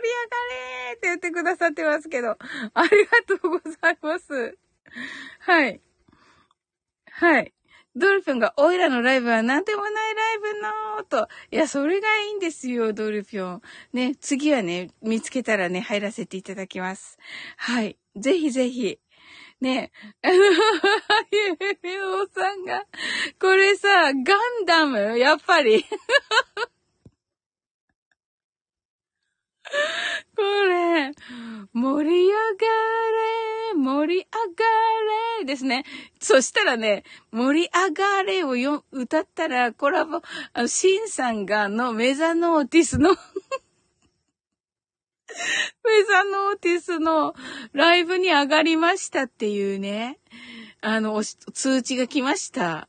[0.94, 2.36] ーって言ってくださってますけど、
[2.74, 4.58] ありがとうございます。
[5.38, 5.80] はい。
[7.12, 7.52] はい。
[7.94, 11.28] ドルフィンが、オイラのライブは何でもないライブのと。
[11.50, 13.60] いや、それがいいんですよ、ドルフィン。
[13.92, 17.18] ね、次はね、見つけたらね、入らせていただきます。
[17.56, 17.98] はい。
[18.16, 18.98] ぜひぜひ。
[19.60, 20.42] ね、あの、ゆ
[21.82, 22.84] めおさんが、
[23.38, 24.24] これさ、ガン
[24.66, 25.18] ダム？
[25.18, 25.84] やっぱり。
[30.36, 31.12] これ、
[31.72, 32.38] 盛り上が
[33.70, 34.28] れ、盛り上が
[35.42, 35.84] れですね。
[36.20, 43.10] そしたらね、盛り上がれをよ歌ったら、コラボ、あの、シンさんがのメザノーティスの
[45.84, 47.34] メザノーティスの
[47.72, 50.18] ライブに上がりましたっていうね、
[50.80, 52.88] あの、通知が来ました。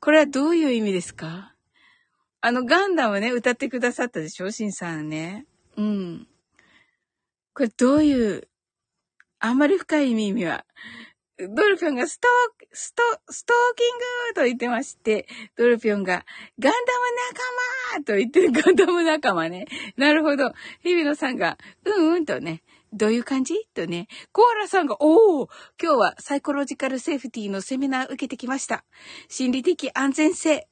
[0.00, 1.54] これはどういう意味ですか？
[2.40, 4.50] あの、ガンダムね、歌ってくださったでしょ？
[4.50, 5.46] シンさんね。
[5.76, 6.26] うん。
[7.52, 8.48] これどういう、
[9.38, 10.64] あんまり深い意味は、
[11.48, 13.98] ドルピョンがストー、スト、ストーキン
[14.28, 15.26] グと言ってまして、
[15.56, 16.24] ドルピョンが
[16.58, 16.74] ガンダム
[17.94, 19.66] 仲間と言ってるガンダム仲間ね。
[19.96, 20.52] なるほど。
[20.82, 24.08] 日比野さんが、うんうんとね、どういう感じとね。
[24.32, 25.48] コアラさんが、おお
[25.80, 28.84] 今日はサイコロジカルセーフティーのセミナー受けてきました。
[29.28, 30.69] 心理的安全性。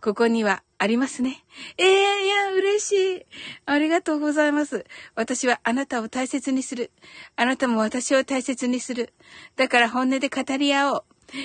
[0.00, 1.44] ここにはありますね。
[1.76, 3.26] ええー、いや、嬉しい。
[3.66, 4.86] ありがとうございます。
[5.14, 6.90] 私はあなたを大切にする。
[7.36, 9.12] あなたも私を大切にする。
[9.56, 11.04] だから本音で語り合おう。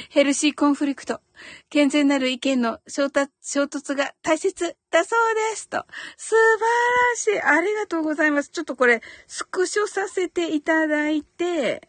[0.10, 1.22] ヘルシーコンフリクト。
[1.70, 5.70] 健全なる意見の衝突衝突が大切だそうです。
[5.70, 5.86] と。
[6.18, 7.42] 素晴らしい。
[7.42, 8.50] ありがとうございます。
[8.50, 11.88] ちょっとこれ、スクショさせていただいて、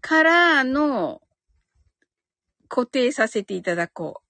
[0.00, 1.20] からの、
[2.68, 4.29] 固定させていただこう。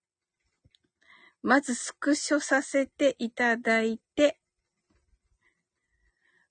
[1.43, 4.39] まずスクショさせていただいて、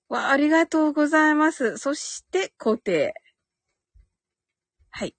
[0.08, 1.78] わ、ありがとうございます。
[1.78, 3.14] そして固定。
[4.90, 5.14] はい。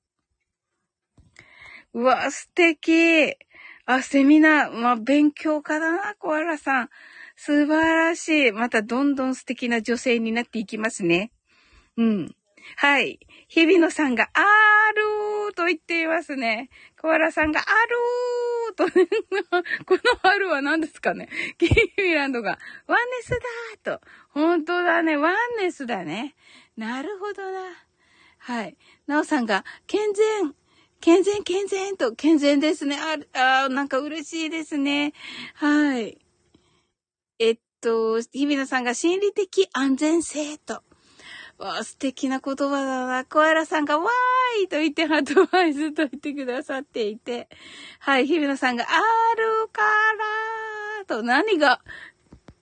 [1.94, 3.36] うわ、素敵。
[3.86, 4.72] あ、セミナー。
[4.72, 6.90] まあ、勉強家だな、コアラさん。
[7.38, 8.52] 素晴らしい。
[8.52, 11.32] またどんどん素敵な女性になっていきますね。
[11.98, 12.36] うん。
[12.76, 13.20] はい。
[13.48, 16.70] 日比野さんが、あーるーと言っていますね。
[17.00, 18.86] コアラさんが、あるーと、
[19.86, 24.06] この春は何ですかねキーミランドが、ワンネスだーと。
[24.30, 25.18] 本当だね。
[25.18, 26.36] ワンネスだね。
[26.78, 27.62] なるほどな。
[28.38, 28.78] はい。
[29.08, 30.56] なおさんが、健全。
[31.02, 32.98] 健全、健全と、健全ですね。
[33.34, 35.14] あ、あなんか嬉しいですね。
[35.56, 36.20] はい。
[37.40, 40.84] えっと、日比野さんが心理的安全性と。
[41.62, 43.24] わあ、素敵な言葉だな。
[43.24, 47.50] コアラさんがわーいと言ってアドバイスと言ってくださっていて。
[48.00, 48.88] はい、日比野さんがあ
[49.36, 51.82] るからーと何が、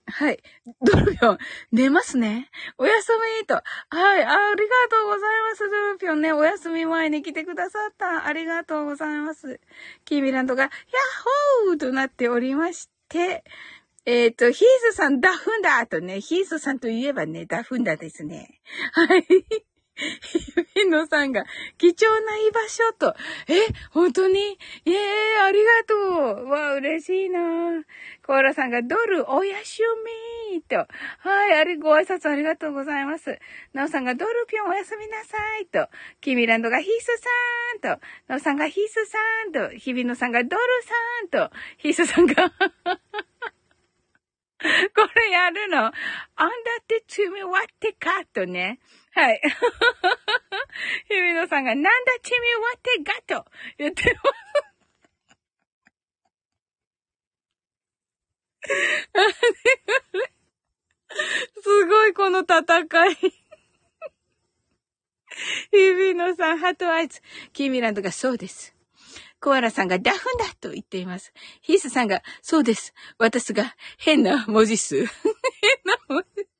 [0.06, 0.42] はい。
[0.82, 1.38] ドルピョン、
[1.72, 2.50] 寝ますね。
[2.76, 3.08] おやす
[3.40, 3.54] みと。
[3.54, 3.64] はい。
[3.94, 4.34] ありが
[4.90, 6.32] とうございます、ドルピョンね。
[6.34, 8.26] お休み前に来てくださった。
[8.26, 9.60] ありがとうございます。
[10.04, 10.70] キーミランドが、ヤッ
[11.66, 13.44] ホーとなっておりまして、
[14.06, 18.60] えっ、ー、と、ヒースさん、ダフンダーとね、ヒースさんといえばね、ダフンダーですね。
[18.92, 19.26] はい。
[20.74, 21.44] ヒンノさんが、
[21.76, 23.14] 貴重な居場所と。
[23.48, 24.58] え、本当に？
[24.86, 25.94] ええー、ありがと
[26.44, 26.48] う。
[26.48, 27.40] わ、嬉しいな
[28.26, 29.82] コアラさんが、ドル、おやす
[30.54, 30.76] みと。
[31.18, 33.38] はい、あれ、ご挨拶ありがとうございます。
[33.74, 35.88] ナオさんが、ドルピョンおやすみなさいと。
[36.22, 37.04] キミランドが、ヒース
[37.82, 38.02] さんと。
[38.28, 39.18] ナオさんが、ヒースさ
[39.48, 39.76] んと。
[39.76, 40.62] ヒビノさんが、ドル
[41.30, 41.54] さんと。
[41.76, 42.34] ヒースさんが、
[44.94, 45.94] これやるのあんだ
[46.80, 48.78] って罪割ってかとね。
[49.12, 49.40] はい。
[51.08, 51.90] ひみのさんが、なんだ
[52.22, 54.30] 罪割ってがと言ってます。
[61.62, 63.16] すごい、この戦い。
[65.70, 67.20] 日々野さん、ハートアイズ。
[67.52, 68.74] キーミランドがそうです。
[69.40, 71.32] コアラさんがダフンだと言っています。
[71.62, 72.94] ヒースさんが、そうです。
[73.18, 74.96] 私が変な文字数。
[74.96, 75.06] 変
[75.84, 76.50] な文字数。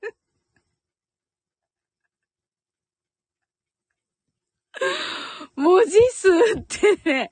[5.56, 6.64] 文字数っ
[7.02, 7.30] てね、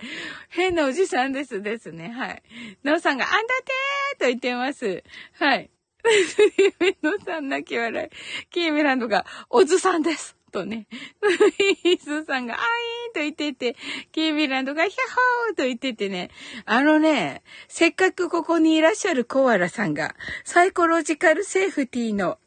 [0.51, 2.11] 変なおじさんですですね。
[2.11, 2.43] はい。
[2.85, 5.03] ノーさんが、あんだてーと言ってます。
[5.35, 5.71] はい。
[7.03, 8.47] ノーさん泣き笑い。
[8.51, 10.38] キーミランドが、おずさんです。
[10.51, 10.87] とね。
[11.83, 13.77] ヒースさんが、あいーと言ってて、
[14.13, 14.95] キーミランドが、ヒャ
[15.49, 16.31] ホーと言っててね。
[16.65, 22.39] あのね、せっかくここにいらっしゃるコアラさんが、サイコロジカルセーフティーの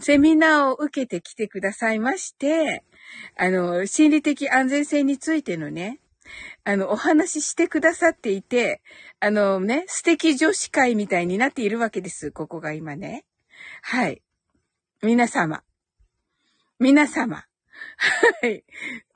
[0.00, 2.84] セミナーを受けてきてくださいまして、
[3.36, 5.98] あの、心理的安全性についてのね、
[6.64, 8.82] あの、お話ししてくださっていて、
[9.20, 12.30] あのね、素敵女子会みたいになっているわけです。
[12.30, 13.24] ここが今ね。
[13.82, 14.22] はい。
[15.02, 15.62] 皆様。
[16.78, 17.44] 皆様。
[18.42, 18.64] はい。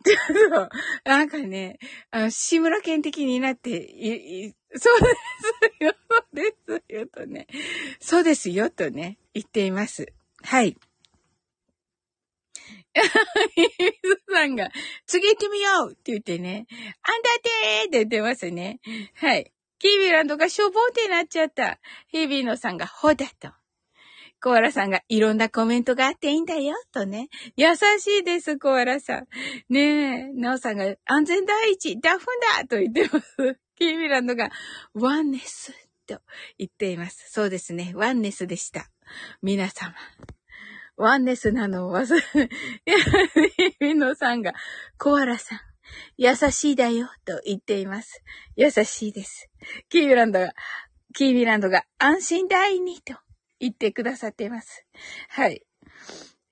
[0.04, 0.68] ちょっ
[1.04, 1.78] と、なんかね、
[2.10, 5.06] あの、志村けん的になって、い、い、そうで
[5.78, 7.46] すよ、そうですよ、とね。
[8.00, 10.12] そうですよ、とね、言っています。
[10.42, 10.76] はい。
[12.94, 14.70] 水さんが、
[15.06, 16.66] 次行ってみようって言ってね、
[17.02, 18.80] あんだってーって言ってますね。
[19.14, 19.52] はい。
[19.78, 21.78] キービランドがしょぼーってなっちゃった。
[22.08, 23.61] ヒビーノさんが、ほだと。
[24.42, 27.28] コアラさんがいろんなコメントがあっていいんだよ、とね。
[27.56, 29.26] 優しいです、コアラさん。
[29.68, 32.26] ねえ、ナオさんが安全第一、ダフン
[32.58, 33.58] だと言ってます。
[33.76, 34.50] キービランドが、
[34.94, 35.72] ワンネス
[36.08, 36.20] と
[36.58, 37.30] 言っています。
[37.30, 38.90] そうですね、ワンネスでした。
[39.42, 39.94] 皆様。
[40.96, 42.50] ワンネスなのを忘れ、
[43.78, 44.54] ミノさんが、
[44.98, 45.60] コアラさん、
[46.16, 48.24] 優しいだよ、と言っています。
[48.56, 49.48] 優しいです。
[49.88, 50.52] キーミランドが、
[51.14, 53.14] キーミランドが安心第二と
[53.62, 54.84] 言ってくださっています。
[55.28, 55.62] はい。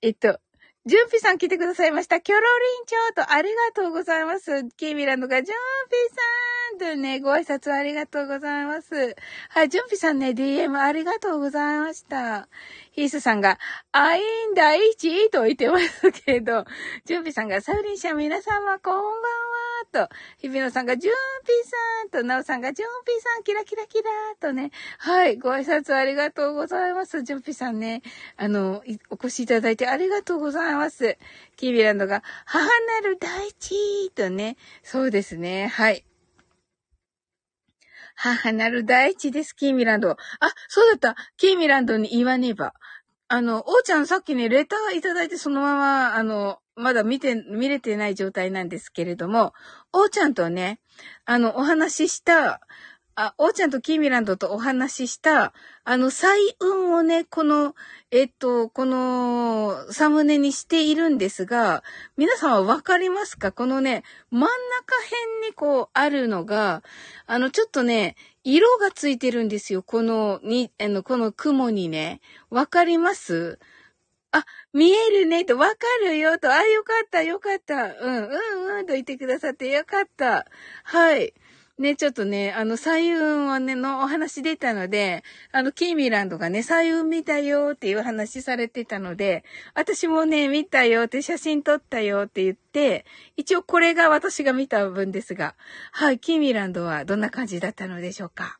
[0.01, 0.39] えっと、
[0.85, 2.21] ジュンピさん来てくださいました。
[2.21, 2.45] キョロリ
[2.83, 4.63] ンチョーとありがとうございます。
[4.77, 5.57] キーミランドが、ジュン
[6.79, 9.15] ピさんとね、ご挨拶ありがとうございます。
[9.49, 12.47] はい、ジュンピさんね、DM ありがとうございました。
[12.91, 13.57] ヒースさんが、
[13.93, 14.21] あい
[14.51, 16.65] んだいちと言ってますけど、
[17.05, 19.03] ジュンピさんが、サウリンシャ皆様こんばん
[20.01, 21.13] はと、日比野さんが、ジュン
[21.45, 24.03] ピさんと、ナオさんが、ジュンピさんキラキラキラ
[24.41, 27.23] とね、はい、ご挨拶ありがとうございます。
[27.23, 28.01] ジュンピさんね、
[28.35, 31.17] あの、お越しいただいてありがとうございます。
[31.55, 36.03] キービランドが、母なる大地とね、そうですね、はい。
[38.23, 40.11] 母なる大地です、キーミランド。
[40.11, 40.17] あ、
[40.67, 41.15] そうだった。
[41.37, 42.75] キーミランドに言わねば。
[43.27, 49.53] あの、おーちゃんさっきね、レターいただいてそのまま、あの、まだ見て、見れてない状態なんですけれども、
[49.91, 50.79] おーちゃんとね、
[51.25, 52.61] あの、お話しした、
[53.23, 55.53] あ、おーちゃんとキーミランドとお話しした、
[55.83, 57.75] あの、彩雲をね、この、
[58.09, 61.83] えっと、この、サムネにしているんですが、
[62.17, 63.51] 皆さんはわかりますか？
[63.51, 64.01] このね、
[64.31, 64.49] 真ん中
[65.37, 66.81] 辺にこう、あるのが、
[67.27, 69.83] あの、ちょっとね、色がついてるんですよ。
[69.83, 72.21] この、に、あの、この雲にね。
[72.49, 73.59] わかります？
[74.31, 77.75] あ、見えるねと、わかるよと、あ、よかった、よかった。
[77.75, 78.35] うん、う
[78.73, 80.47] ん、うんと言ってくださってよかった。
[80.85, 81.33] はい。
[81.81, 93.05] ね、ちょっとね、あの、彩雲をね、のお話出たので、あの、キーミランドがね、彩雲見たよっていう話されてたので、私もね、見たよって写真撮ったよって言って、
[93.35, 95.55] 一応これが私が見た分ですが、
[95.91, 98.59] はい、キーミランドはどんな感じだったのでしょうか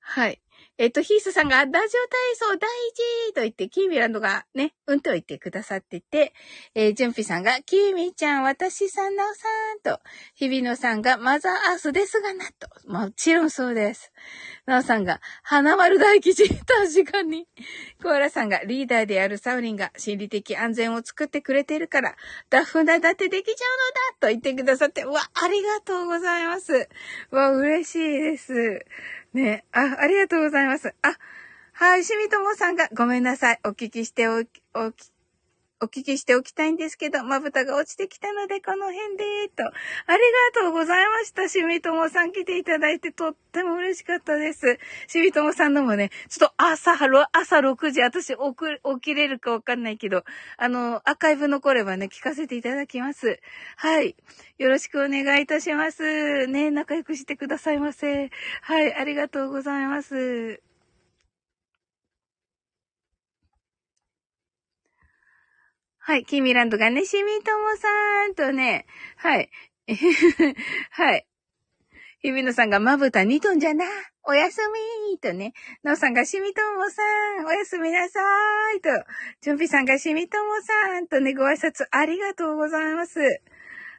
[0.00, 0.40] はい。
[0.78, 1.88] えっと、ヒースさんが、ラジオ体
[2.34, 2.68] 操第
[3.30, 6.34] 一と言って、キーミランドがね、うんと言ってくださってて、
[6.74, 10.02] えー、ジュンピさんが、キーミーちゃん、私さん、なおさんと、
[10.34, 12.68] 日比野さんが、マザーアースですがな、と。
[12.92, 14.12] もちろんそうです。
[14.66, 17.48] なおさんが、花丸大吉、確かに。
[18.02, 22.16] コアラさんが、リーダーであるサウリンが、心理的安全を作ってくれてるから、
[22.50, 26.90] ダフナだってできちゃうのだと言ってくださって、わ、ありがとうございます。
[27.30, 28.84] わ、嬉しいです。
[29.36, 30.94] ねあ、ありがとうございます。
[31.02, 31.16] あ、
[31.72, 33.60] はい、しみともさんが、ごめんなさい。
[33.64, 35.12] お聞きしておき、おき、
[35.78, 39.24] お聞きしておきたいんですけど、まぶたが落ちてきたので、この辺で、
[39.54, 39.62] と。
[39.64, 40.18] あり
[40.54, 41.48] がとうございました。
[41.50, 44.78] しみともさん来ていただいて、とっても嬉しかったです。
[45.06, 50.24] しみともさんのもね、ちょっと朝、朝6時、私起きれるかわかんないけど、
[50.56, 53.38] あの、アーカイブ残ればね、聞かせていただきます。
[53.76, 54.16] はい。
[54.56, 56.46] よろしくお願いいたします。
[56.46, 58.30] ね、仲良くしてくださいませ。
[58.62, 60.65] はい、ありがとうございます。
[66.06, 68.86] はい、キミランドがね、しみともさんとね、
[69.16, 69.50] はい。
[70.92, 71.26] はい。
[72.22, 73.84] 日比野さんがまぶた2トンじゃな。
[74.22, 74.60] おやす
[75.10, 75.52] みーとね。
[75.82, 77.02] なおさんがしみともさ
[77.42, 78.88] ん、おやすみなさーいと。
[79.40, 83.18] じゅんぴさんがしみともさんとね、ご挨拶ありがとうございます。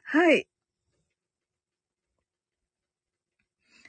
[0.04, 0.48] はい。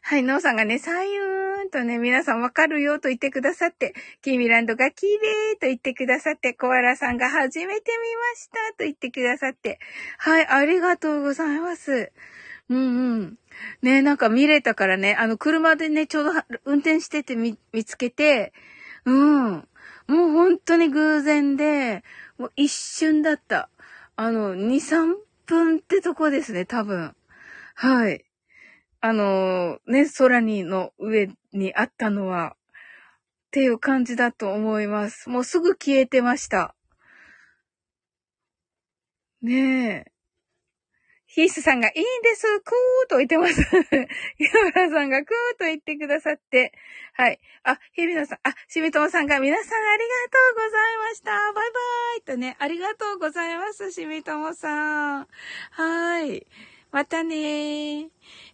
[0.10, 3.94] はい、ノーさんがね、さゆーんとね、皆さんわかるよと言ってくださって、
[4.24, 9.78] キーミランドが綺麗と言ってくださって、コアラさんが初めて見ましたと言ってくださって、
[10.18, 12.12] はい、ありがとうございます。
[12.70, 13.38] うんうん。
[13.84, 16.32] ね、なんか見れたからね、あの、車でね、ちょうど
[16.66, 18.52] 運転してて見、見つけて、
[19.06, 19.52] うん。
[19.52, 19.68] もう
[20.08, 22.04] 本当に偶然で、
[22.40, 23.70] もう一瞬だった。
[24.16, 25.14] あの、2、3
[25.46, 27.16] 分ってとこですね、多分。
[27.76, 28.26] はい。
[29.02, 32.56] あの、ね、空にの上にあったのは、
[33.48, 35.30] っていう感じだと思います。
[35.30, 36.76] もうすぐ消えてました。
[39.42, 40.20] ねえ。
[41.26, 43.62] ヒースさんがいいんです、クーと言ってます。
[44.40, 46.74] 岩原さんがクーと言ってくださって。
[47.14, 47.40] はい。
[47.64, 51.32] あ、日比野さん、あ、しみともさんが皆さんありがとうございました。
[51.32, 51.62] バイバ
[52.18, 55.28] イとね、ありがとうございます、しみともさん。
[55.72, 56.48] はい。
[56.92, 58.08] またねー。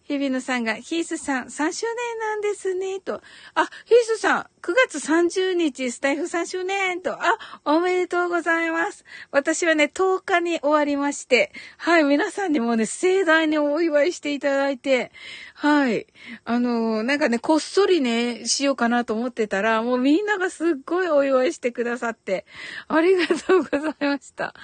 [0.08, 3.20] 日比野さんが、ヒースさん、3周年なんですね、と。
[3.54, 7.12] あ、ヒースさん、9月30日、スタイフ3周年、と。
[7.14, 9.04] あ、おめでとうございます。
[9.32, 15.10] 私はね、10日に終わりまして、はい、皆さんにもね、盛大にお祝いしていただいて、
[15.54, 16.06] はい。
[16.44, 22.46] あのー、なんかね、こっそりね、しようかなと思ってたら、もうみんながすっごいお祝いしてくださって、
[22.86, 24.54] ありがとうございました。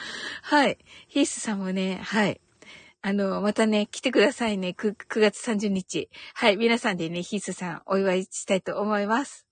[0.43, 0.79] はい。
[1.09, 2.41] ヒースさんもね、はい。
[3.05, 4.77] あの、またね、来てくださいね。
[4.79, 6.09] 9, 9月30日。
[6.35, 9.45] はい、皆さんでね、ヒースさん、お祝いしたいと思います。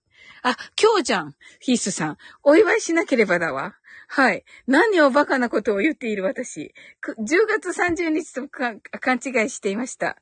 [0.43, 2.17] あ、今日じゃんヒースさん。
[2.45, 3.75] お祝いしなければだわ。
[4.07, 4.45] はい。
[4.69, 6.73] 何をバカなことを言っている私。
[7.05, 8.81] 10月30日と勘
[9.17, 10.17] 違いしていました。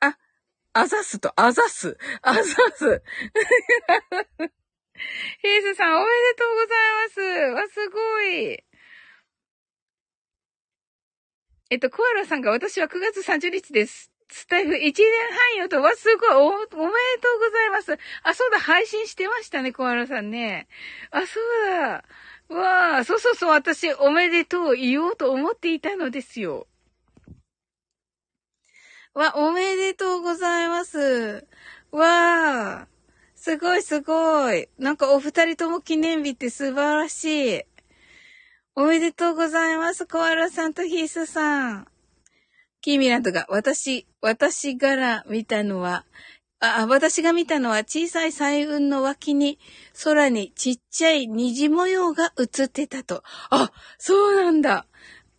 [0.00, 0.18] あ、
[0.72, 1.98] あざすと、あざす。
[2.20, 2.48] あざす。
[5.40, 7.20] ヒースさん、おめでとうございます。
[7.54, 8.64] わ、すごい。
[11.72, 14.10] えっと、コアラさんが私は9月30日です。
[14.28, 14.92] スタイフ1年
[15.54, 16.86] 半よと、わ、すごいお、おめでとう
[17.38, 17.96] ございます。
[18.24, 20.66] あ、そうだ、配信してましたね、コアラさんね。
[21.12, 22.04] あ、そうだ。
[22.48, 26.66] わあ、そうそうそう、私、おめでとう言おうと思っていたのですよ。
[29.14, 31.46] わ、おめでとうございます。
[31.92, 32.88] わあ、
[33.36, 34.68] すごいすごい。
[34.78, 37.62] なんかお二人とも記念日って素晴らしい。
[38.80, 40.06] おめでとうございます。
[40.06, 41.86] コアラさんとヒースさん。
[42.80, 46.06] キーミランドが、私、私から見たのは、
[46.60, 49.58] あ、私が見たのは小さい彩雲の脇に
[50.02, 53.22] 空にちっちゃい虹模様が映ってたと。
[53.50, 54.86] あ、そうなんだ。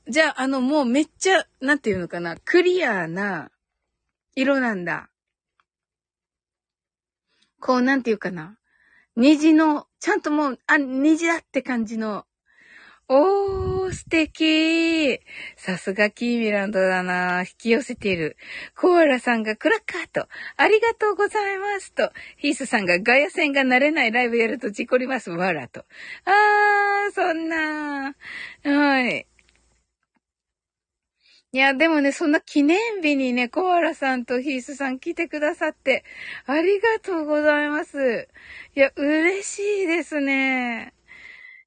[0.07, 3.49] じゃあ、あの、もうめっちゃ、なんていうのかな、クリアな
[4.35, 5.09] 色なんだ。
[7.59, 8.59] こう、なんていうかな。
[9.15, 12.27] 虹の、ちゃんともう、あ、虹だって感じの
[13.13, 15.19] おー、素敵
[15.57, 18.37] さすがキーミランドだな引き寄せている。
[18.73, 25.83] コアラさんがクラッカーと、ありがとうございますと、ヒースさんがガヤ戦が慣れないライブやると事故ります、わらと。
[26.23, 28.15] あー、そんな
[28.63, 29.27] はい。
[31.51, 36.05] いや、でもね、そんな記念日にね、コアラさんとヒースさん来てくださって、
[36.45, 38.29] ありがとうございます。
[38.73, 40.93] いや、嬉しいですね。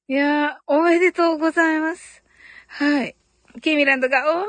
[0.07, 2.23] いやー、おめでとうございます。
[2.67, 3.15] はい。
[3.63, 4.47] キミランドがおめで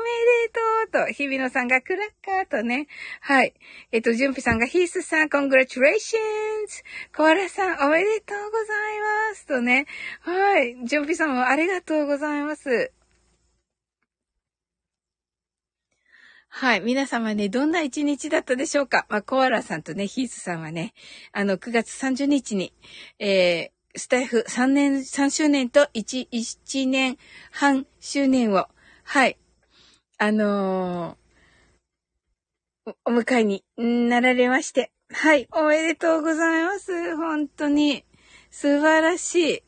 [0.91, 2.85] とうと、日比野さんがクラッカーとね。
[3.21, 3.55] はい。
[3.91, 6.83] えっと、ジュンピさんがヒースさん、コングラチュレーションズ
[7.15, 8.99] コアラさん、おめでとうござい
[9.31, 9.87] ますとね。
[10.21, 10.75] はい。
[10.85, 12.91] ジュンピさんもありがとうございます。
[16.49, 16.81] はい。
[16.81, 20.93] 皆様ね、どんな一日だったでしょうかまあ、コアラさんとね、ヒースさんはね、
[21.31, 22.73] あの、9月30日に、
[23.17, 27.17] えー、スタイフ3年、3周年と1、1年
[27.51, 28.67] 半周年を、
[29.03, 29.37] はい、
[30.17, 37.15] あのー、お迎えになられまして、はい、おめでとうございます。
[37.15, 38.03] 本当に、
[38.51, 39.63] 素晴らしい。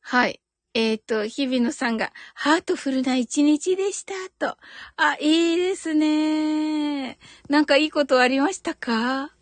[0.00, 0.40] はい。
[0.74, 4.56] えっ、ー、と、日比野さんが、ハートフルな一日でした、と。
[4.96, 7.18] あ、いいですね。
[7.48, 9.34] なんかいいことありましたか？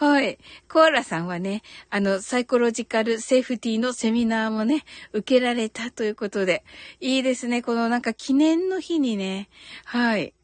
[0.00, 0.38] はい。
[0.70, 6.62] コアラさんはね、あの、サイコロジカルセーフティーのセミナーもね、受けられたということで、
[7.00, 7.62] いいですね。
[7.62, 9.48] このなんか記念の日にね、
[9.84, 10.34] はい。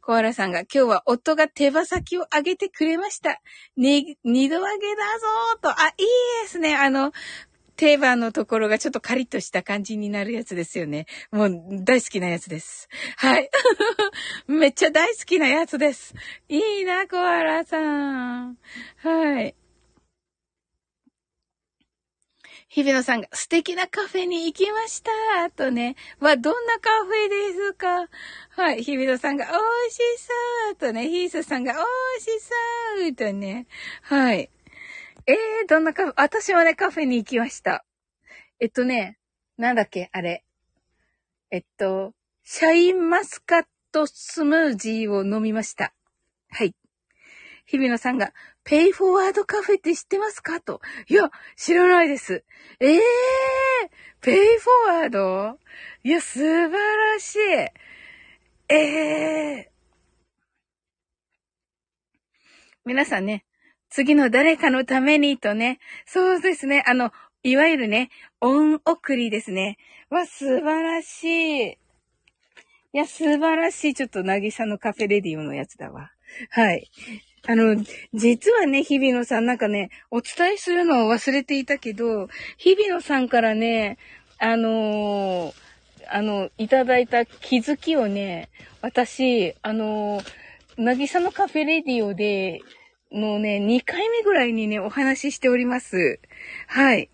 [0.00, 3.40] コアラさんが今日は夫が手羽先を上げてくれました。
[3.76, 5.70] に、二度上げだぞーと。
[5.70, 6.06] あ、いい
[6.42, 6.74] ですね。
[6.74, 7.12] あの、
[7.76, 11.06] 定番のところがちょっとカリッとした感じになるやつですよね。
[11.30, 11.50] もう
[11.84, 12.88] 大好きなやつです。
[13.16, 13.50] はい。
[14.48, 16.14] めっちゃ大好きなやつです。
[16.48, 18.58] いいな、コアラさん。
[18.96, 19.54] はい。
[22.68, 25.50] 日比野さんが素敵なカフェに行きました。
[25.50, 25.94] とね。
[26.18, 28.08] は、どんなカフェですか？
[28.50, 28.82] はい。
[28.82, 31.08] 日比野さんが美味しそうとね。
[31.08, 31.78] ヒースさんが美
[32.16, 33.66] 味しそうとね。
[34.02, 34.50] はい。
[35.26, 35.36] えー、
[35.68, 37.84] どんなカフェ、私はね、カフェに行きました。
[38.60, 39.18] えっとね、
[39.56, 40.44] なんだっけ、あれ。
[41.50, 42.14] えっと、
[42.44, 45.92] シャインマスカットスムージーを飲みました。
[46.50, 46.74] はい。
[47.66, 50.60] 日比野さんが、ペイフォワードカフェって知ってますか？
[50.60, 50.80] と。
[51.08, 52.44] いや、知らないです。
[52.78, 53.00] ええー、
[54.20, 55.58] ペイフォワード？
[56.04, 57.38] いや、素晴らしい。
[58.68, 59.76] ええー。
[62.84, 63.44] 皆さんね、
[63.90, 67.12] 次の誰かのためにとね、そうですね、あの、
[67.42, 68.10] いわゆるね、
[68.40, 69.78] 恩送りですね。
[70.10, 71.78] わ、素晴らしい。
[72.92, 73.94] いや、素晴らしい。
[73.94, 76.10] ちょっと、なぎさのカフェレディオのやつだわ。
[76.50, 76.90] はい。
[77.46, 77.76] あの、
[78.14, 83.98] 実はね、日比野さんなんかね、お伝えするのを忘れていたけど、日比野さんからね、
[84.38, 85.54] あのー、
[86.08, 88.48] あの、いただいた気づきをね、
[88.82, 90.24] 私、あのー、
[90.82, 92.60] なぎさのカフェレディオで、
[93.12, 96.20] のね、2回目ぐらいにね、お話ししております。
[96.66, 97.10] はい。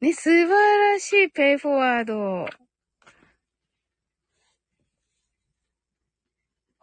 [0.00, 2.62] ね、素晴らしいペイフォワード。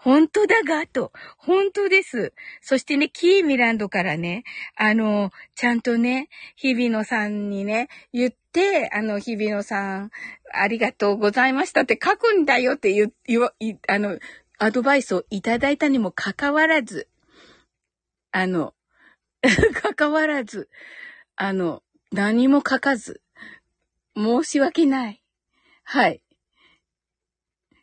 [0.01, 1.11] 本当だが、と。
[1.37, 2.33] 本当です。
[2.61, 4.45] そしてね、キーミランドからね、
[4.77, 10.11] あの、ちゃんとね、日比野さんにね、言って、あの、日比野さん、
[10.53, 14.17] ありがとうございましたって書くんだよって言、言、あの、
[14.59, 17.07] アドバイスをいただいたにもかかわらず、
[18.31, 18.75] あの、
[19.73, 20.69] かかわらず、
[21.37, 21.81] あの、
[22.11, 23.21] 何も書かず、
[24.17, 25.23] 申し訳ない。
[25.83, 26.21] はい。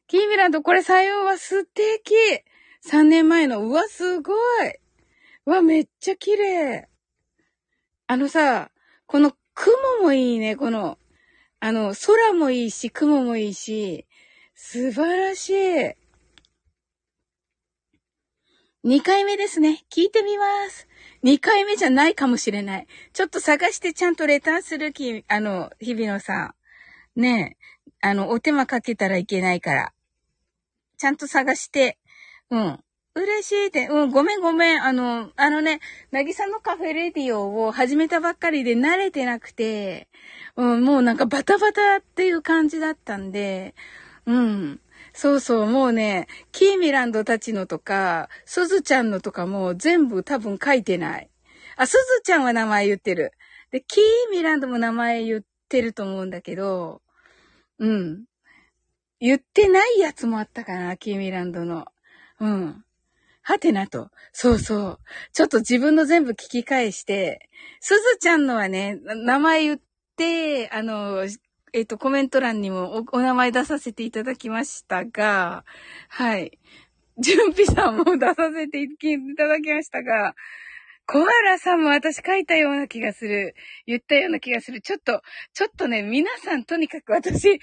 [0.07, 2.15] キーミランド、これ採用は素敵
[2.85, 4.37] !3 年前の、うわ、すごい
[5.47, 6.89] わ、めっちゃ綺麗
[8.07, 8.71] あのさ、
[9.07, 10.99] この雲もいいね、この、
[11.59, 14.07] あの、空もいいし、雲もいいし、
[14.55, 16.06] 素晴らしい。
[18.87, 19.83] 2回目ですね。
[19.93, 20.87] 聞いてみます。
[21.25, 22.87] 2回目じゃないかもしれない。
[23.13, 26.55] ちょっと探してちゃんとレターするき、あの、日比野さ
[27.17, 27.21] ん。
[27.21, 27.57] ね
[28.01, 28.07] え。
[28.09, 29.93] あの、お手間かけたらいけないから。
[30.99, 31.99] ちゃんと探して、
[32.49, 32.79] うん。
[33.17, 34.85] 嬉しいって、うん、ごめんごめん。
[34.85, 35.81] あの、あのね、
[36.13, 40.07] なぎさのカフェレディオを始めたばっかりで慣れてなくて、
[40.55, 43.75] うん、もうなんかバタバタっていう感じだったんで、
[44.27, 44.81] うん。
[45.17, 51.31] そうそう、もうね、キーミランドたちのとか、すずちゃんのとかも全部多分書いてない。
[51.79, 53.33] あ、すずちゃんは名前言ってる。
[53.71, 57.01] で、キーミランドも名前言ってると思うんだけど、
[57.79, 58.25] うん。
[59.19, 61.87] 言ってないやつもあったかな、キーミランドの。
[62.39, 62.85] うん。
[63.41, 64.11] はてなと。
[64.35, 64.99] そうそう。
[65.33, 67.49] ちょっと自分の全部聞き返して、
[67.81, 69.81] すずちゃんのはね、名前言っ
[70.15, 71.27] て、あの、
[71.77, 75.67] えっ、と、コメント欄にもお名前出させていただきましたが、
[76.09, 76.59] はい。
[77.19, 78.89] 純ピさんも出させてい
[79.37, 80.35] ただきましたが、
[81.07, 83.55] コアラさんも私書いたような気がする。
[83.87, 84.81] 言ったような気がする。
[84.81, 85.21] ちょっと、
[85.53, 87.61] ちょっとね、皆さんとにかく私、全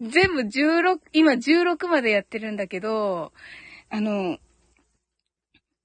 [0.00, 3.32] 部、全部16、今16までやってるんだけど、
[3.88, 4.36] あの、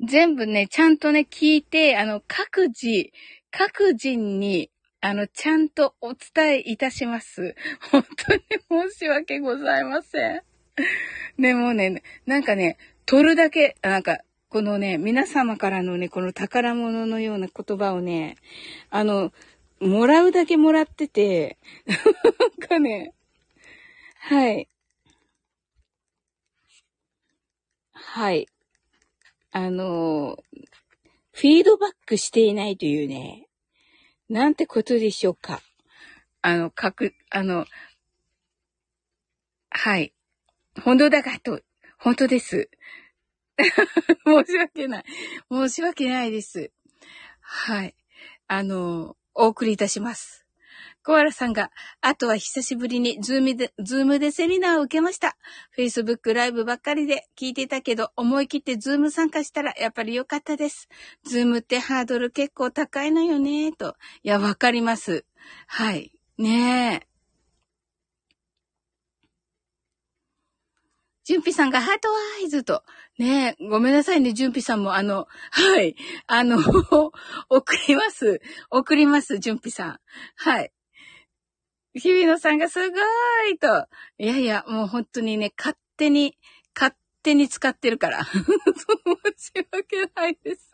[0.05, 3.11] 全部ね、ちゃんとね、聞いて、あの、各自、
[3.51, 4.69] 各人に、
[5.01, 7.55] あの、ちゃんとお伝えいたします。
[7.91, 10.41] 本当に申し訳ございません。
[11.37, 14.19] でもね、なんかね、取るだけ、なんか、
[14.49, 18.35] このね、皆様からのね、この宝物のような言葉をね、
[18.89, 19.31] あの、
[19.79, 23.13] もらうだけもらってて、 なんかね、
[24.15, 24.67] はい。
[27.93, 28.47] はい。
[29.51, 30.43] あの、
[31.31, 33.48] フィードバックしていないというね、
[34.29, 35.61] なんてことでしょうか？
[36.41, 37.65] あの、かく、あの、
[39.71, 40.13] はい。
[40.83, 41.61] 本当だかと、
[41.97, 42.69] 本当です。
[44.25, 45.05] 申し訳ない。
[45.51, 46.71] 申し訳ないです。
[47.41, 47.95] はい。
[48.47, 50.45] あの、お送りいたします。
[51.03, 51.71] コアラさんが、
[52.01, 55.37] あとは久しぶりに Zoom で、 Zoom でセミナーを受けました。
[55.77, 60.89] Facebook ライブばっかりで聞いてたけど、思い切って Zoom 参加したらやっぱり良かったです。
[61.23, 63.95] Zoom ってハードル結構高いのよね、と。
[64.23, 65.25] いや、わかります。
[65.67, 66.11] はい。
[66.37, 67.09] ねえ。
[71.29, 72.09] ジュンピさんがハート
[72.41, 72.83] アイズと。
[73.19, 75.95] ねえごめんなさいね、ジュンピさんも、あの、はい。
[76.25, 76.57] あの、
[77.49, 78.41] 送ります。
[78.71, 79.99] 送ります、ジュンピさん。
[80.35, 80.71] はい。
[81.99, 82.95] 日比野さんがすご
[83.51, 83.87] いと。
[84.17, 86.37] いやいや、もう本当にね、勝手に、
[86.75, 88.23] 勝手に使ってるから。
[88.25, 88.41] 申
[89.37, 90.71] し訳ないです。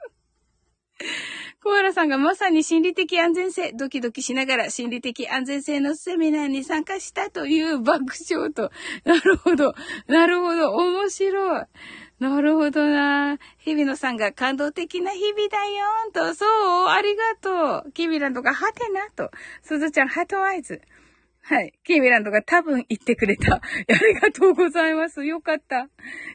[1.61, 8.71] コアラさんがまさに心理的安全性、ドキドキしながら心理的安全性のセミナーに参加したという爆笑と。
[9.03, 9.73] なるほど。
[10.07, 10.73] なるほど。
[10.75, 11.63] 面白い。
[12.19, 13.37] なるほどな。
[13.57, 16.33] 日比野さんが感動的な日々だよんと。
[16.33, 17.91] そう、ありがとう。
[17.91, 19.31] キビランドがハテナと。
[19.63, 20.81] すずちゃんハートアイズ。
[21.47, 21.73] はい。
[21.83, 23.57] キーミランドが多分言ってくれた。
[23.61, 23.61] あ
[24.03, 25.23] りがとうございます。
[25.23, 25.89] よかった。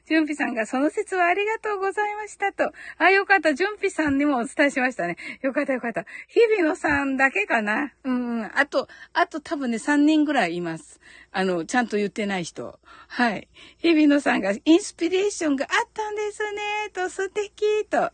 [0.06, 2.72] ジュンピさんがその説はありがとうございましたと。
[2.96, 3.52] あ、よかった。
[3.52, 5.16] ジュンピさんにもお伝えしましたね。
[5.42, 6.06] よかったよかった。
[6.28, 7.92] 日比野さんだけかな。
[8.04, 11.00] うん、あと、あと多分ね、3人ぐらいいます。
[11.32, 12.78] あの、ちゃんと言ってない人。
[13.08, 13.48] はい。
[13.78, 16.90] 日比野さんがインスピレーションがあったんですね。
[16.92, 18.12] と、素敵と。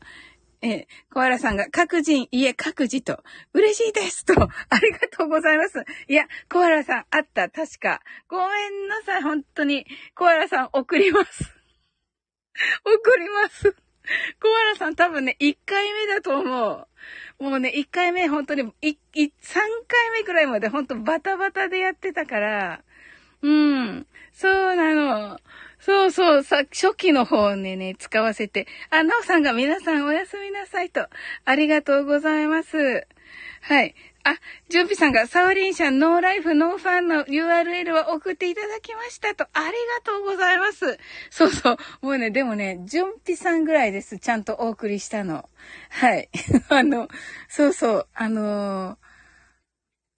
[0.63, 5.85] えー、コアラさんが各人、いえ、各自と、嬉しいですと、 ありがとうございます。
[6.09, 8.01] いや、コアラさん、あった、確か。
[8.29, 9.87] ごめんなさい、本当に。
[10.15, 11.45] コアラさん、送ります。
[12.85, 13.73] 送ります。
[14.41, 16.87] コアラさん多分ね、1回目だと思
[17.41, 17.43] う。
[17.43, 19.33] もうね、1回目本当に、い、い、3
[19.89, 22.83] 回目くらいまで本当バタバタでやってたから、
[23.43, 25.41] うん、そうなの。
[25.87, 28.67] そうそう、さ、初期の方でね、使わせて。
[28.91, 31.07] あ、なおさんが皆さんおやすみなさいと。
[31.45, 33.07] ありがとうございます。
[33.61, 33.95] はい。
[34.25, 34.35] あ、
[34.69, 39.45] ジュンピさんが、サウリン社ノーライフノーファンの URL は送っていただきましたと。
[39.53, 39.73] ありが
[40.03, 40.99] とうございます。
[41.31, 41.77] そうそう。
[42.03, 44.19] もうね、でもね、ジュンピさんぐらいです。
[44.19, 45.49] ちゃんとお送りしたの。
[45.91, 46.29] はい。
[46.69, 47.07] あの、
[47.49, 48.07] そうそう。
[48.13, 49.06] あのー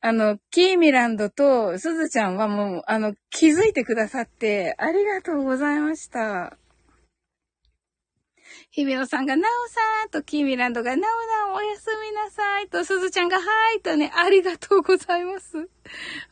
[0.00, 6.56] あの、キーミランドとすずちゃんはもう、あの、気づいてくださって、ありがとうございました。
[8.70, 13.42] ひびおさんが、なおさんと、キーミランドが、なおなおおやすみなさいと、すずちゃんが、は
[13.74, 15.68] いとね、ありがとうございます。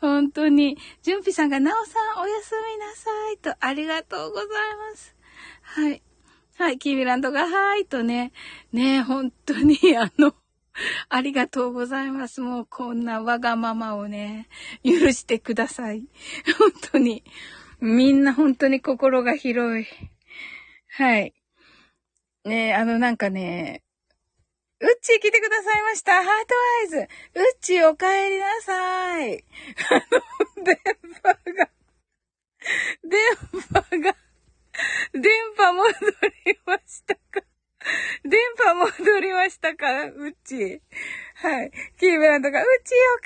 [0.01, 0.79] 本当に。
[1.03, 5.17] じゅんぴさんが、なおさんおやすみなさいと、ありがとうございます。
[5.63, 6.03] はい。
[6.59, 8.33] はい、キーミランドが、はいとね、
[8.73, 10.33] ね、本当に、あの、
[11.09, 12.41] ありがとうございます。
[12.41, 14.49] もうこんなわがままをね、
[14.85, 16.07] 許してください。
[16.59, 17.25] 本当に。
[17.81, 19.87] みんな本当に心が広い。
[20.89, 21.35] はい。
[22.45, 23.83] ねあのなんかね、
[24.79, 26.13] うっちー来てくださいました。
[26.13, 26.31] ハート
[26.83, 26.99] アイズ。
[26.99, 29.45] うっちーお帰りなさい。
[29.91, 29.95] あ
[30.59, 30.77] の、電
[31.23, 31.71] 波が、
[33.03, 33.21] 電
[33.73, 34.17] 波が、
[35.15, 35.91] 電波戻
[36.45, 37.56] りましたか？
[38.25, 40.05] 電波戻りましたか？
[40.07, 40.81] うち。
[41.37, 41.71] はい。
[41.99, 43.19] キーブランドが、うちお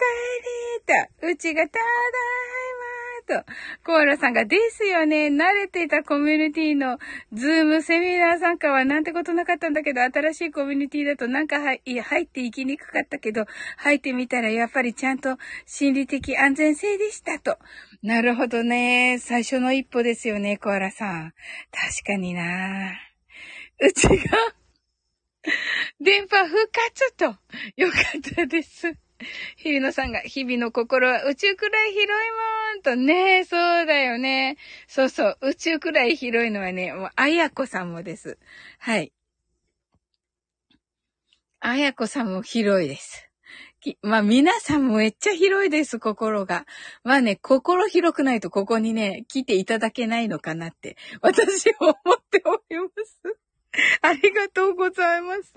[0.96, 3.52] 帰りと、うちがただいまと、
[3.84, 5.28] コアラさんが、ですよね。
[5.28, 6.98] 慣れていたコミュニティの、
[7.32, 11.76] ズームセミナー参加はなんてことなかったんだけど、新しいコミュニティだとなんか入
[12.22, 13.46] っていきにくかったけど、
[13.76, 17.58] 入ってみたらやっぱりちゃんと心理的安全性でしたと。
[18.02, 19.18] なるほどね。
[19.20, 21.32] 最初の一歩ですよね、コアラさん。
[21.70, 23.09] 確かにな
[23.80, 24.14] うちが、
[26.00, 27.24] 電波復活と、
[27.76, 28.92] よかったです。
[29.56, 32.08] 日比野さんが、日々の心は宇宙くらい広い
[32.74, 34.56] もんとね、そうだよね。
[34.86, 38.38] そうそう、宇宙くらい広いのはね、もう、あやこさんもです。
[38.78, 39.12] はい。
[41.60, 43.30] あやこさんも広いです。
[44.02, 46.66] まあ、皆さんもめっちゃ広いです、心が。
[47.02, 53.49] まあね、心広くないとここにね、来ていただけないのかなって、私は思っております。
[54.02, 55.52] ありがとうございます。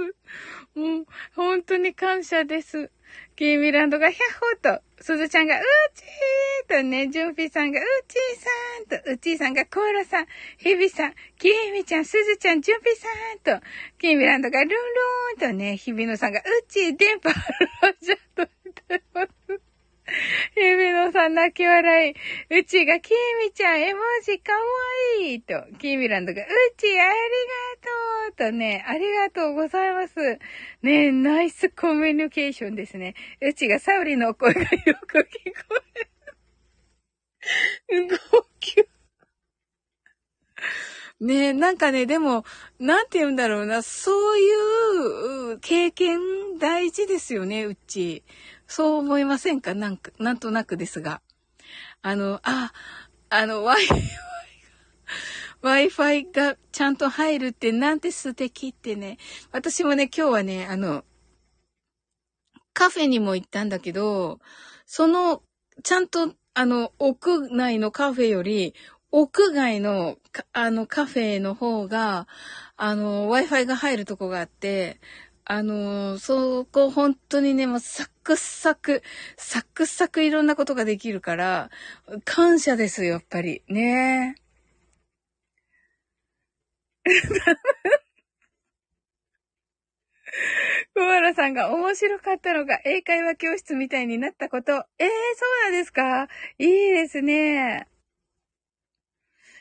[0.75, 1.05] もう、
[1.35, 2.91] 本当に感謝です。
[3.35, 5.63] キーミランドがヒャッホーと、すずちゃんがうー
[5.95, 13.07] ちーとね、ジュンピーさんがうちーさんと、うちーさんがコーラさん、ヒビさん、キーミちゃん、すずちゃん、ジュンピーさ
[13.55, 13.65] んと、
[13.97, 17.29] キーミランドがルンルーンとね、ヒビノさんがうちー、電波
[17.81, 19.62] ロジャーと言ってます。
[20.55, 22.15] ゆめのさん泣き笑い。
[22.59, 23.11] うちが、き
[23.45, 24.59] みちゃん、絵文字かわ
[25.21, 26.45] いいと、キーミランドが、う
[26.77, 30.39] ち、ありがとうとね、ありがとうございます。
[30.81, 33.15] ねナイスコミュニケーションですね。
[33.41, 34.67] うちが、サウリの声がよ
[35.07, 35.23] く聞
[35.67, 35.83] こ
[37.89, 38.07] える。
[38.07, 38.15] 号
[38.61, 38.87] 泣。
[41.19, 42.43] ねえ、なんかね、でも、
[42.79, 46.19] なんて言うんだろうな、そういう経験
[46.59, 48.23] 大事ですよね、うち。
[48.67, 49.73] そう思いませんか？
[49.75, 51.21] なんか、なんとなくですが。
[52.01, 52.73] あの、あ、
[53.29, 53.87] あの、Wi-Fi
[55.61, 59.17] が、Wi-Fi がちゃんと入るってなんて素敵ってね。
[59.51, 61.03] 私もね、今日はね、あの、
[62.73, 64.39] カフェにも行ったんだけど、
[64.85, 65.43] その、
[65.83, 68.73] ちゃんと、あの、屋内のカフェより、
[69.11, 70.17] 屋外の、
[70.53, 72.27] あの、カフェの方が、
[72.75, 74.99] あの、Wi-Fi が入るとこがあって、
[75.45, 79.01] あの、そこ本当にね、もうサクサク、
[79.37, 81.69] サクサクいろんなことができるから、
[82.25, 83.61] 感謝ですよ、やっぱり。
[83.67, 84.43] ねえ
[90.95, 94.73] 小原さんが面白かったのが英会話教室みたいになったこと。
[94.99, 96.27] ええー、そうなんですか？
[96.59, 97.87] いいですね。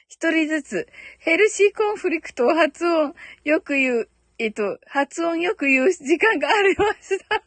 [0.08, 3.14] 一人ずつ、ヘルシーコンフリクトを発音、
[3.44, 4.08] よく言う、
[4.42, 7.42] えっと、発音よく言う時間がありました。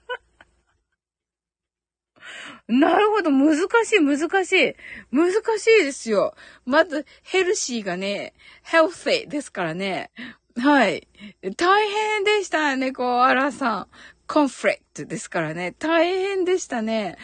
[2.67, 4.75] なるほど、難しい、難しい。
[5.11, 6.35] 難しいですよ。
[6.65, 8.33] まず、ヘルシーがね、
[8.65, 10.11] healthy ですからね。
[10.57, 11.07] はい。
[11.57, 13.87] 大変でしたね、こう、アラさん。
[14.27, 15.75] コンフレクトですからね。
[15.77, 17.17] 大変でしたね。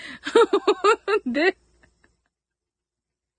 [1.25, 1.57] で、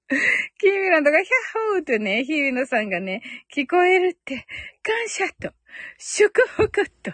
[0.59, 3.23] キーミランドがヒャッホーとね、日比野さんがね、
[3.55, 4.47] 聞こえるって、
[4.83, 5.55] 感謝と、
[5.99, 7.13] 祝福と、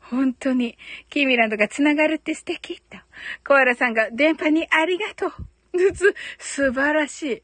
[0.00, 0.78] 本当に、
[1.10, 2.98] キーミランドが繋がるって素敵と、
[3.46, 5.32] コアラさんが電波にありがとう。
[6.38, 7.42] 素晴らしい。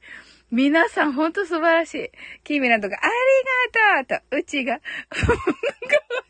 [0.51, 2.11] 皆さんほんと素晴らしい。
[2.45, 3.13] キーミランドがあり
[4.07, 5.37] がとうと、うちが、かわ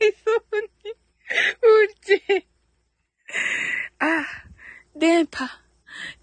[0.01, 2.47] いそうに、うち。
[3.99, 4.27] あ あ、
[4.97, 5.64] 電波、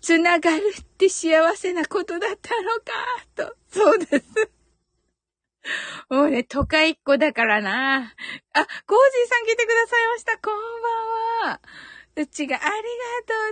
[0.01, 3.55] つながるって幸せなことだったのか、と。
[3.71, 4.51] そうです。
[6.09, 7.97] もうね、都会っ子だからな。
[7.97, 10.37] あ、コージーさん来てくださいました。
[10.37, 10.55] こん
[11.43, 11.61] ばんは。
[12.15, 12.75] うちがありが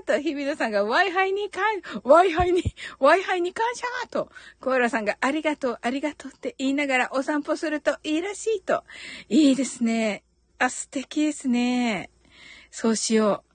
[0.06, 1.64] とうと、日比野さんが Wi-Fi に感、
[2.04, 2.64] Wi-Fi に、
[3.00, 8.84] Wi-Fi に感謝と、コーラさんがありがとう、ありがとうって言いながらお散歩するといいらしいと。
[9.30, 10.24] いいですね。
[10.58, 12.10] あ、素敵ですね。
[12.70, 13.49] そうしよう。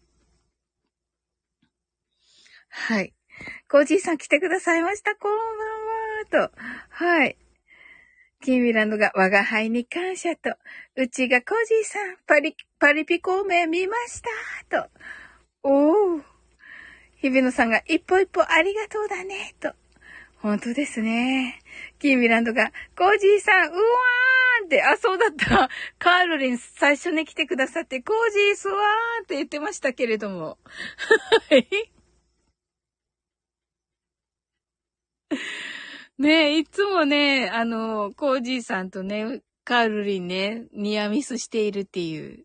[2.76, 3.14] はい。
[3.70, 5.14] コージーさん来てくださいました。
[5.14, 5.32] こん
[6.32, 6.58] ばんはと。
[6.90, 7.36] はい。
[8.42, 10.50] キーミランドが我が輩に感謝と、
[10.96, 14.22] うちがコージーさん、パリ、パリピ孔明見まし
[14.68, 14.90] たと。
[15.62, 16.22] おー。
[17.22, 19.72] 日比野さんが一歩一歩ありがとうだね、と。
[20.42, 21.60] 本当ですね。
[22.00, 25.70] キーミランドが、コージーさん、うわーって、あ、そうだった。
[25.98, 30.58] カールリン最初に来てくださって、コージーすわーって言ってましたけれども。
[31.48, 31.93] はい。
[36.18, 42.44] ねえ、いつもね、あの、コージーさんとね、カールリンね、ニアミスしているっていう。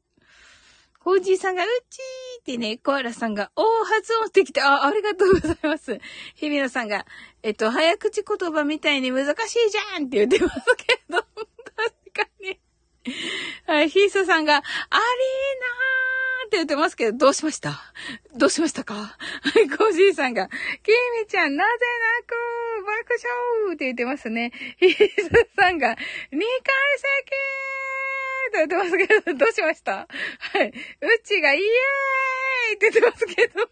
[0.99, 5.99] コージーさんが、うちーってね、コアラさんが、おー、発音してきて、あ、ありがとうございます。
[6.35, 7.05] 日比野さんが、
[7.41, 11.27] えっと、早口言葉みたいに難しいじゃんって言ってますけど、確
[12.13, 12.59] かに。
[13.65, 17.79] はい、ヒースさんが、ありーなーって言ってますけど、どうしました？
[18.35, 18.95] どうしましたか？
[18.97, 19.09] は
[19.61, 20.91] い、コージーさんが、キ
[21.21, 21.85] ミちゃん、なぜ
[22.17, 22.33] 泣く？
[22.85, 23.13] 爆
[23.67, 24.51] 笑って言ってますね。
[24.81, 26.39] ヒースさんが、2回席
[28.47, 30.07] って言ってますけど、どうしました？
[30.09, 30.69] はい。
[30.69, 30.73] う
[31.23, 31.63] ちがイエー
[32.71, 33.69] イって言ってますけど。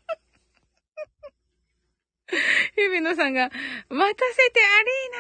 [2.76, 3.50] 日比野さんが、
[3.90, 5.12] 待たせてアリー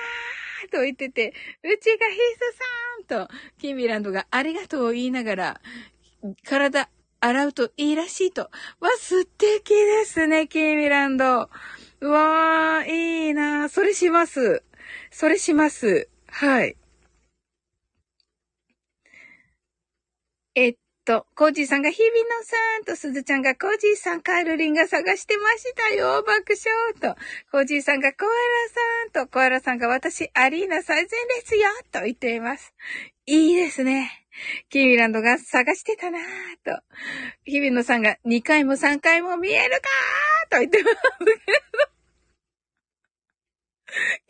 [0.61, 1.33] ナーと言ってて、
[1.63, 2.17] うちがヒー
[3.07, 5.61] スさんと、キンビランドがありがとうを言いながら、
[6.45, 6.89] 体
[7.27, 8.49] 洗うといいらしいと。
[8.79, 11.49] わ、素敵ですね、キンビランド。
[11.99, 14.63] うわー、いいなそれします。
[15.11, 16.09] それします。
[16.27, 16.77] はい。
[20.55, 20.75] えっ
[21.05, 22.09] と、コージーさんが日比野
[22.43, 27.21] さんとすずちゃんがコージーさん、カールリンが探してましたよ、爆笑と。
[27.51, 28.33] コージーさんがコアラ
[29.13, 32.73] さんと、コアラさんが私、アリーナ最前列よと言っています。
[33.29, 34.09] いいですね。
[34.69, 36.21] キーミランドが探してたなぁ
[36.63, 36.81] と。
[37.43, 41.41] 日比野さんが2回も3回も見えるかーと言ってますけ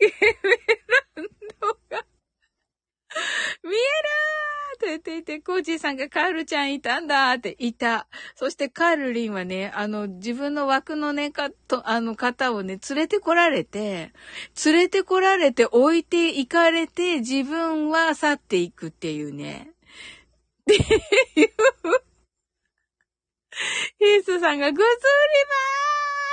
[0.00, 0.58] キーミ
[1.16, 1.26] ラン
[1.60, 2.07] ドが
[3.64, 8.06] 見えるーと言っていて、コージーさんがカールちゃんいたんだって、いた。
[8.34, 14.12] そしてカールリンはね、あの、自分の枠のね、か、と、あの方をね、連れてこられて、
[14.64, 19.72] 連れてこられて置いて行かれて、自分は去っていくっていうね。
[20.62, 20.74] って
[21.40, 21.48] いう。
[23.98, 24.98] ヒースさんがグッズ売り
[25.48, 25.58] 場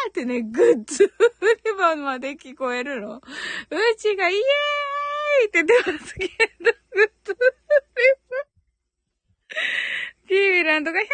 [0.05, 1.09] ーってね、グッズ売
[1.65, 3.17] り場まで聞こえるの。
[3.17, 3.21] う
[3.97, 4.43] ちがイエーイ
[5.43, 7.37] いって出ますけど、グッズ
[10.27, 11.13] キーランドがヒャハ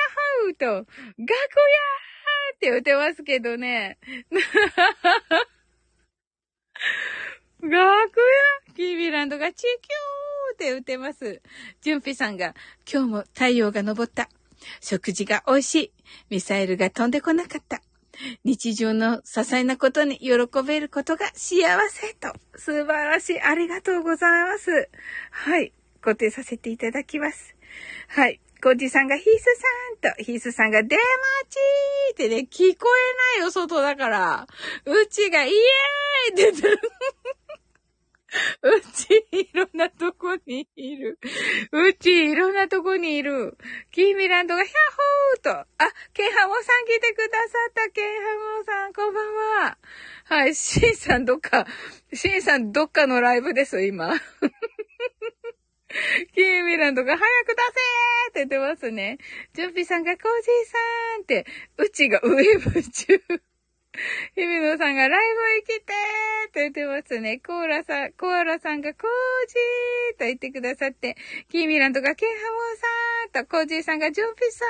[0.50, 0.86] ウと、ガク
[1.20, 1.26] ヤー
[2.56, 3.98] って言ってますけどね。
[7.62, 11.42] ガクヤキービランドがチキューって言ってます。
[11.82, 12.56] ジュンピさんが、
[12.92, 14.30] 今日も太陽が昇った。
[14.80, 15.92] 食事が美味しい。
[16.30, 17.82] ミサイルが飛んでこなかった。
[18.44, 20.34] 日常の些細なことに喜
[20.66, 22.34] べることが幸せと。
[22.56, 23.42] 素晴らしい。
[23.42, 24.90] ありがとうございます。
[25.32, 25.74] はい。
[26.02, 27.56] 固定させていただきます。
[28.08, 28.40] はい。
[28.62, 29.44] コージさんがヒース
[30.04, 31.06] さんと、ヒースさんが出待
[31.50, 32.88] ちーってね、聞こ
[33.36, 34.48] えないよ、外だから。
[34.86, 36.68] うちがイエーイって。
[38.64, 41.20] うち、いろんなとこにいる。
[41.72, 43.58] うち、いろんなとこにいる。
[43.92, 44.76] キーミランドがヒャッ
[45.52, 45.68] ホーと。
[45.78, 47.90] あ、ケンハモさん来てくださった。
[47.90, 48.28] ケンハ
[48.58, 49.26] モさん、こんばん
[49.66, 49.78] は。
[50.26, 51.68] はい、シンさんどっか、
[52.14, 54.14] シンさんどっかのライブです、今。
[56.34, 59.18] キーミランドが早く出せーって言ってますね。
[59.54, 60.78] ジュンピさんがコージーさ
[61.20, 61.46] んって、
[61.78, 63.22] うちがウェブ中。
[64.36, 65.20] 日比野さんがライ
[65.66, 67.42] ブ行きてーって言ってますね。
[67.46, 69.02] コーラさん、コーラさんがコー
[69.48, 71.18] ジーと言ってくださって、
[71.50, 74.66] キーミランドがケンハモーさんと、コージーさんがジョンピさ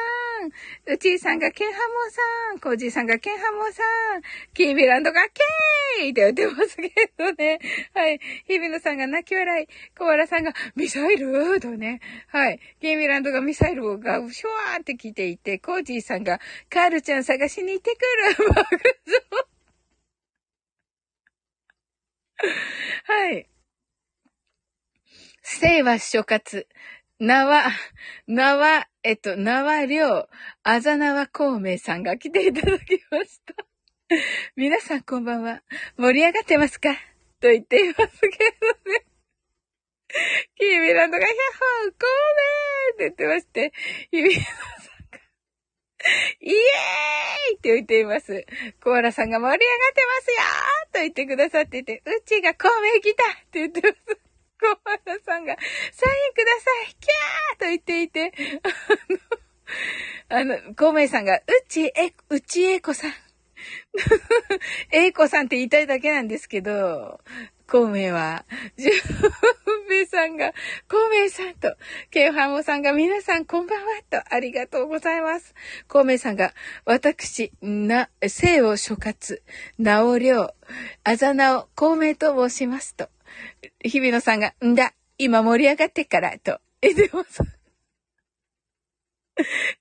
[0.89, 2.21] ん、うちーさんがケンハモーさ
[2.55, 3.83] ん、コージーさんがケンハモーさ
[4.17, 4.21] ん、
[4.53, 7.59] キーミランドがケーイって言ってますけどね。
[7.93, 8.19] はい。
[8.47, 9.67] 日比野さんが泣き笑い、
[9.97, 11.99] コーラさんがミサイルとね。
[12.27, 12.59] はい。
[12.81, 19.10] キーミランドがミサイルがシュワーって来ていて、コージーさんがカールちゃん探しに行ってくる。
[23.03, 23.49] はい。
[25.43, 26.63] 生は諸葛。
[27.19, 27.65] 名は、
[28.25, 30.27] 名は、えっと、名は良、
[30.63, 33.53] あざなは孔明さんが来ていただきました。
[34.55, 35.61] 皆さんこんばんは。
[35.97, 36.93] 盛り上がってますか？
[37.39, 38.07] と言っていますけど
[38.91, 39.05] ね。
[40.57, 41.37] キーミランドが、ヒャッ
[41.83, 42.07] ホー、孔
[42.95, 43.71] 明って言ってまして、
[44.11, 44.43] 日比野
[46.41, 46.55] イエー
[47.53, 48.45] イって言っています。
[48.83, 50.37] コアラさんが盛り上がってますよ
[50.93, 53.95] と言ってくださってて、うちが孔明来たって言ってます。
[54.59, 55.55] コアラさんが、
[55.91, 58.33] サインくださいキャーと言っていて、
[60.29, 63.13] あの、あの、孔明さんが、うちえ、うちえいこさん。
[64.91, 67.19] えいこさんって言いたいだけなんですけど、
[67.71, 68.43] 孔明は、
[68.75, 70.51] じゅんべいさんが、
[70.89, 71.73] 孔明さんと、
[72.09, 75.55] ケンハモさんが、皆さんこんばんはと、ありがとうございます。
[75.87, 76.53] 孔明さんが、
[76.83, 79.39] 私、な、生を諸葛、
[79.77, 80.53] 名を良、
[81.05, 83.07] あざなを孔明と申しますと、
[83.81, 87.45] 日比野さんが、んだ、今盛り上がってから、と、え、でもさ、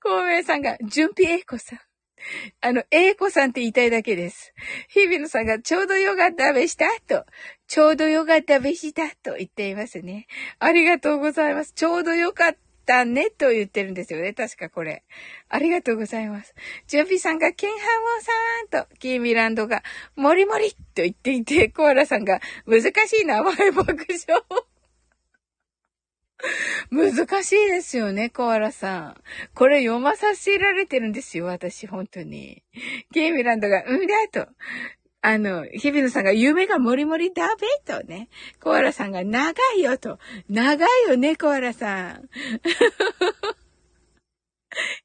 [0.01, 1.90] 孔明さんが、純平英子さん。
[2.61, 4.53] あの、英子さんって言いたいだけです。
[4.89, 7.25] 日比野さんがちょうどよかったべしたと、
[7.67, 10.27] ちょうどよかったべしたと言っていますね。
[10.59, 11.73] ありがとうございます。
[11.73, 12.57] ちょうどよかっ
[12.87, 14.33] たねと言ってるんですよね。
[14.33, 15.05] 確かこれ。
[15.49, 16.55] ありがとうございます。
[16.87, 19.83] ジュンピさんがケンハモさんと、キーミランドが
[20.17, 24.70] モリモリと言っていて、コアラさんが難しい名前爆笑。
[26.91, 29.23] 難しいですよね、コアラさん。
[29.55, 32.63] これ読まさせられてるんですよ、私、本当に。
[33.13, 34.49] ケイミランドが、うんだと。
[35.23, 38.31] あの、日比野さんが夢がもりもりだべとね。
[38.61, 40.19] コアラさんが長いよと。
[40.49, 42.29] 長いよね、コアラさん。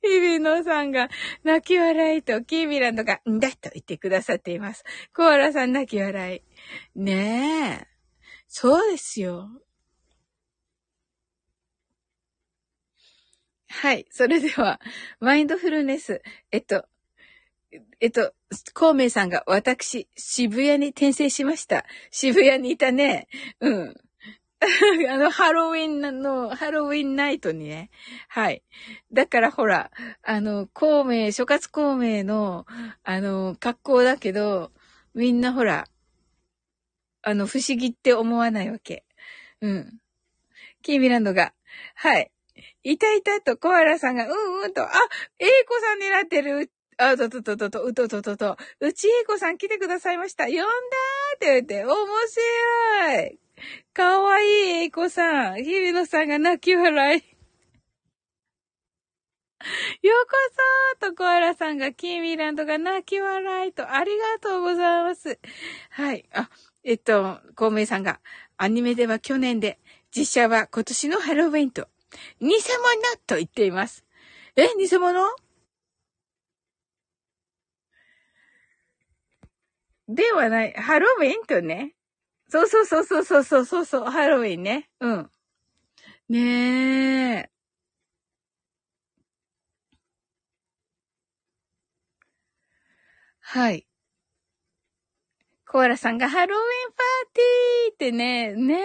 [0.01, 1.09] 日比野さんが
[1.43, 4.85] 泣き笑いと、キーミランドがんだと言ってくださっています。
[5.13, 6.41] コアラさん泣き笑い。
[6.99, 7.87] ねえ。
[8.47, 9.49] そうですよ。
[13.81, 14.05] はい。
[14.09, 14.79] それでは、
[15.19, 16.21] マインドフルネス。
[16.51, 16.85] えっと、
[17.99, 18.33] えっと、
[18.73, 21.85] 孔明さんが私、渋谷に転生しました。
[22.09, 23.27] 渋谷にいたね。
[23.59, 23.95] うん。
[25.11, 27.89] あの、ハロウィンの、ハロウィンナイトにね。
[28.29, 28.63] はい。
[29.11, 29.91] だからほら、
[30.23, 32.65] あの、孔明、諸葛孔明の、
[33.03, 34.71] あの、格好だけど、
[35.13, 35.85] みんなほら、
[37.23, 39.03] あの、不思議って思わないわけ。
[39.59, 39.99] うん。
[40.81, 41.53] キーミランドが、
[41.95, 42.31] はい。
[42.83, 44.91] いたいたと、コアラさんが、うんうんと、あ、
[45.39, 46.71] エイコさんになってる。
[46.97, 50.45] あ、ととととと、うとととと、うちえいこさん来てくださいました。
[50.45, 50.69] 呼んだーっ
[51.39, 53.39] て言って、面白い。
[53.93, 54.49] かわいい
[54.81, 55.63] えいこさん。
[55.63, 57.35] 日比野さんが泣き笑い。
[60.01, 60.31] ようこ
[61.01, 65.39] そとコアラさんがキーミランドが泣き笑いと、ありがとうございます。
[65.89, 66.29] はい。
[66.33, 66.49] あ、
[66.83, 68.21] えっと、孔明さんが、
[68.57, 69.79] アニメでは去年で、
[70.15, 71.87] 実写は今年のハロウィンと、
[72.41, 72.55] 偽物
[73.27, 74.05] と言っています。
[74.55, 75.13] え偽物？
[80.07, 80.73] ではない。
[80.73, 81.95] ハロウィンとね。
[82.49, 84.89] そうそうそうそうそうそうそうそう、ハロウィンね。
[84.99, 85.31] うん。
[86.29, 87.49] ねえ。
[93.41, 93.85] はい。
[95.75, 98.79] コアラさんがハロウィンパーティーってね、ね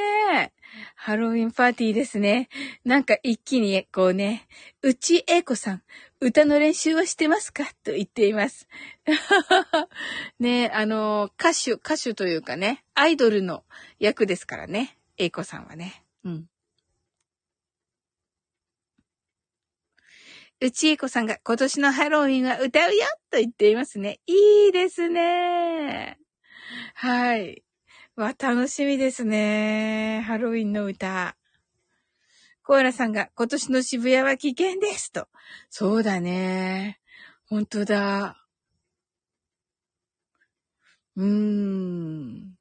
[0.46, 0.52] え。
[0.96, 2.48] ハロウィンパーティーですね。
[2.84, 4.48] なんか一気に、こうね、
[4.82, 5.82] うちえいこさん、
[6.18, 7.62] 歌の練習はしてますか？
[7.84, 8.66] と言っています。
[10.40, 13.62] ねえあの、歌手、歌手というかね、アイドルの
[14.00, 14.98] 役ですからね。
[15.16, 16.02] エイコさんはね。
[16.24, 16.46] うん。
[20.60, 24.18] うちえこさんが今年のハロウィンは歌うよと言っていますね。
[24.26, 26.18] いいですね。
[26.94, 27.62] はい。
[28.16, 30.22] わ、楽しみですね。
[30.26, 31.36] ハロウィンの歌。
[32.62, 35.26] コーラさんが今年の渋谷は危険ですと。
[35.70, 37.00] そうだね。
[37.48, 38.36] 本当だ。
[41.16, 42.54] うーん。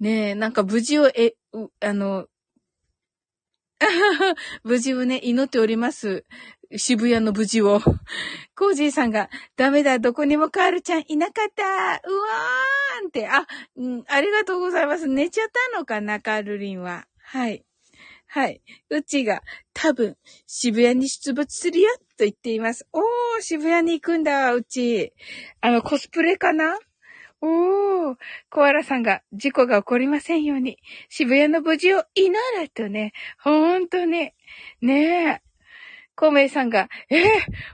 [0.00, 2.26] ねえ、なんか無事を、え、うあの、
[4.64, 6.24] 無事をね、祈っております。
[6.76, 7.80] 渋谷の無事を。
[8.56, 11.64] コージーさんが、ダメだ、どこにもカールちゃんいなかった。
[11.64, 13.46] うわーんって、あ、
[13.76, 15.06] うん、ありがとうございます。
[15.06, 17.06] 寝ちゃったのかな、カールリンは。
[17.18, 17.64] はい。
[18.26, 18.62] はい。
[18.90, 19.42] うちが
[19.74, 20.16] 多分
[20.46, 22.86] 渋谷に出没するよと言っています。
[22.92, 23.02] おー、
[23.40, 25.12] 渋谷に行くんだ、うち。
[25.60, 26.78] あの、コスプレかな？
[27.40, 28.16] おー、
[28.50, 33.12] コアラさんが事故が起こりませんように、渋谷の無事を祈るとね、
[33.42, 34.36] ほんとね、
[34.80, 35.49] ねえ。
[36.20, 37.24] コメイさんが、えー、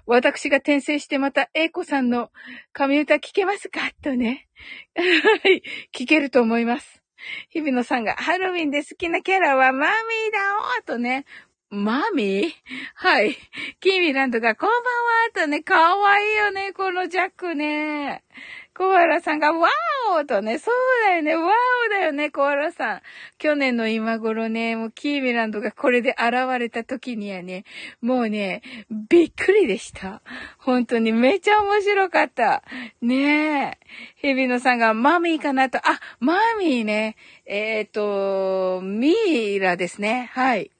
[0.07, 2.30] 私が転生してまた、エイコさんの
[2.72, 3.80] 神歌聞けますか？
[4.05, 4.47] とね。
[4.94, 5.03] は
[5.51, 7.03] い、聞けると思います。
[7.51, 9.88] 日比野さんが、ハロウィンで好きなキャラはマミー
[10.32, 10.38] だ
[10.80, 11.24] おとね、
[11.70, 12.51] マミー？
[12.94, 13.36] はい。
[13.80, 18.22] キーミランドが、こんばんはとね、かわいいよね、このジャックね。
[18.77, 20.74] コアラさんが、ワーオとね、そう
[21.09, 23.03] だよね、ワーオだよね、コアラさん。
[23.39, 27.64] 去年の今頃ね、もうキーミランドがこれで現れた時にはね、
[28.03, 28.61] もうね、
[29.09, 30.20] びっくりでした。
[30.59, 32.64] 本当にめちゃ面白かった。
[33.01, 33.79] ねえ。
[34.16, 37.16] ヘビノさんがマミーかなと、あ、マミーね。
[37.47, 39.14] えっ、ー、と、ミ
[39.55, 40.31] イラですね。
[40.35, 40.70] はい。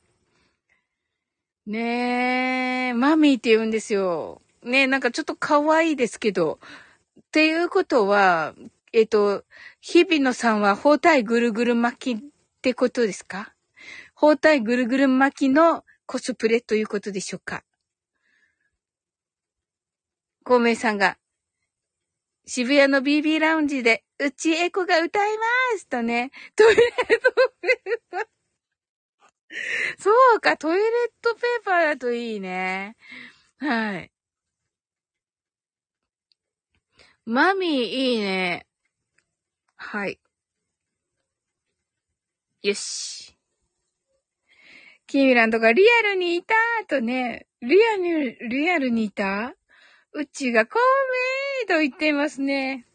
[1.67, 4.43] ねえ、マミーって言うんですよ。
[4.63, 6.59] ねえ、なんかちょっと可愛いですけど、
[7.37, 8.55] っていうことは、
[8.95, 9.45] えっ、と、
[9.83, 12.25] 日比野さんは包帯ぐるぐる巻きっ
[12.63, 13.53] てことですか？
[14.15, 17.63] 包帯ぐるぐる巻きのコスプレということでしょうか？
[20.45, 21.19] 孔明さんが、
[22.47, 25.45] 渋谷の BB ラウンジで、うちエコが歌いま
[25.77, 28.21] すとね、トイレットペーパー。
[29.99, 30.89] そうか、トイレッ
[31.21, 32.97] トペーパーだといいね。
[33.59, 34.11] はい。
[37.29, 38.67] マミーいいね。
[39.75, 40.21] はい。
[42.63, 43.37] よし。
[45.09, 46.55] キーミランドがリアルにいた
[46.87, 49.57] とね、リアル、リアルにいた？
[50.13, 50.79] うちがコ
[51.67, 52.87] メーと言っていますね。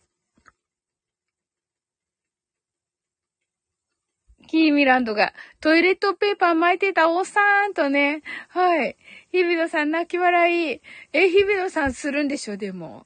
[4.47, 8.21] キーミランドがトイレットペーパー巻いてたおっさんとね。
[8.47, 8.95] はい。
[9.33, 10.81] 日比野さん泣き笑い。
[11.11, 13.05] え、日比野さんするんでしょ、でも。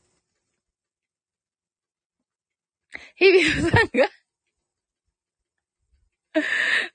[3.16, 4.10] 日比野さんが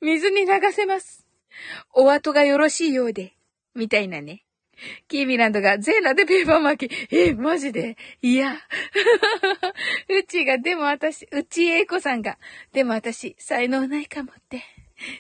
[0.01, 1.27] 水に流せます。
[1.93, 3.35] お後がよろしいようで、
[3.75, 4.45] みたいなね。
[5.09, 7.09] キーミランドがゼーラでペーパー巻き。
[7.11, 7.97] え、マジで？
[8.23, 8.57] いや。
[10.09, 12.39] うちが、でも私、うちえいこさんが、
[12.73, 14.63] でも私、才能ないかもって。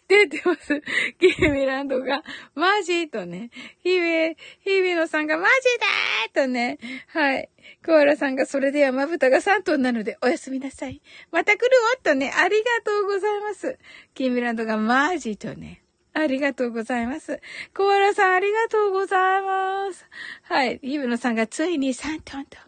[0.09, 0.83] 出てます。
[1.19, 2.23] キーミランドが、
[2.55, 3.51] マジとね。
[3.83, 6.79] ヒビ、ヒビノさんが、マジだーとね。
[7.09, 7.49] はい。
[7.85, 11.01] コアラさんが、それではまぶたが3トンなので、おやすみなさい。
[11.31, 13.79] また来るおっとね、ありがとうございます。
[14.15, 15.83] キーミランドが、マジとね。
[16.13, 17.41] ありがとうございます。
[17.75, 20.07] コアラさん、ありがとうございます。
[20.43, 20.79] はい。
[20.83, 22.59] ヒビノさんが、ついに3トンと。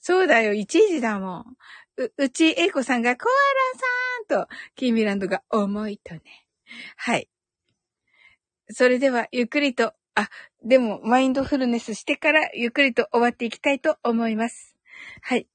[0.00, 1.56] そうだよ、1時だもん。
[1.96, 6.20] う、うち、エイコさんが、コアラさんと、キーミランドが、重いとね。
[6.96, 7.28] はい。
[8.70, 10.28] それでは、ゆっくりと、あ、
[10.62, 14.76] でも、マインドフルネスしてから、ゆっくりと終わっていきたいと思います。
[15.22, 15.48] はい。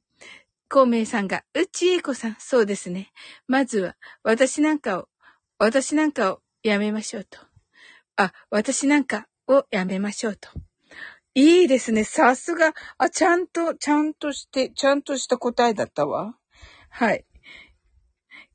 [0.69, 3.11] 孔明さんが、うちえこさん、そうですね。
[3.47, 5.09] まずは、私なんかを、
[5.57, 7.39] 私なんかをやめましょうと。
[8.17, 10.49] あ、私なんかをやめましょうと。
[11.33, 12.03] いいですね。
[12.03, 12.73] さすが。
[12.97, 16.35] あ、ちゃんと、ちゃんとして、ちゃんとした答えだったわ。
[16.89, 17.25] はい。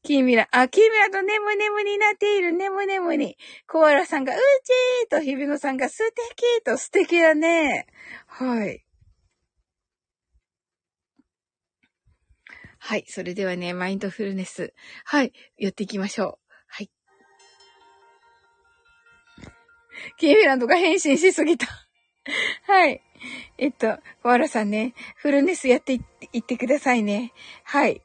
[0.05, 3.37] キーミラ、あ、キーミラとネムネムになっている、ネムネムに。
[3.69, 7.87] コアラさんが、うちーと、ヒビノさんが、素敵と、素敵だね。
[8.27, 8.85] はい。
[12.81, 13.05] はい。
[13.07, 14.75] それではね、マインドフルネス。
[15.05, 15.33] はい。
[15.57, 16.53] やっていきましょう。
[16.67, 16.91] はい。
[20.19, 21.69] キーミランドが変身しすぎた。
[22.67, 23.01] はい。
[23.59, 25.95] えっと、コアラさんね、フルネスやって
[26.33, 27.33] いってくださいね。
[27.65, 28.03] はい。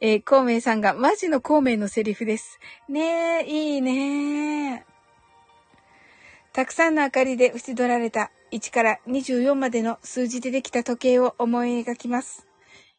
[0.00, 2.58] えー、孔明さんが、マジの孔明のセリフです。
[2.88, 4.84] ねえ、いいね
[6.52, 12.46] たくさんの明かりで縁取られた1から24までの数字でできた時計を思い描きます。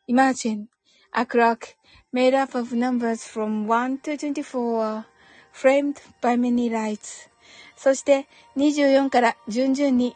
[0.08, 0.66] Imagine
[1.12, 1.76] a clock
[2.14, 5.04] made up of numbers from 1 to 24
[5.52, 7.30] framed by many lights
[7.76, 8.28] そして
[8.58, 10.16] 24から順々に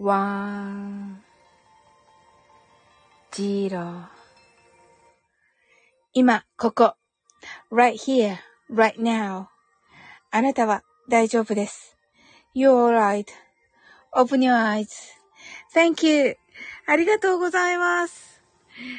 [0.00, 1.18] one,
[3.30, 4.08] zero
[6.14, 6.94] 今、ここ。
[7.70, 8.38] right here,
[8.72, 9.48] right now.
[10.30, 11.98] あなたは大丈夫です。
[12.56, 13.24] You're
[14.14, 14.54] alright.Open your
[15.74, 16.38] eyes.Thank you.
[16.86, 18.42] ありがとうございます。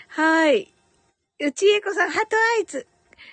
[0.07, 0.72] はい。
[1.40, 2.88] うちえこさん、 heart eyes。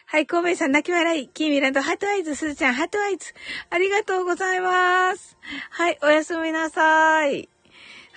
[0.07, 1.28] はい、コウメイさん、泣き笑い。
[1.28, 3.35] キーミランド、 heart eyes、すずちゃん、 heart eyes。
[3.69, 5.36] ありがとうございます。
[5.70, 7.51] はい、おやすみなさい。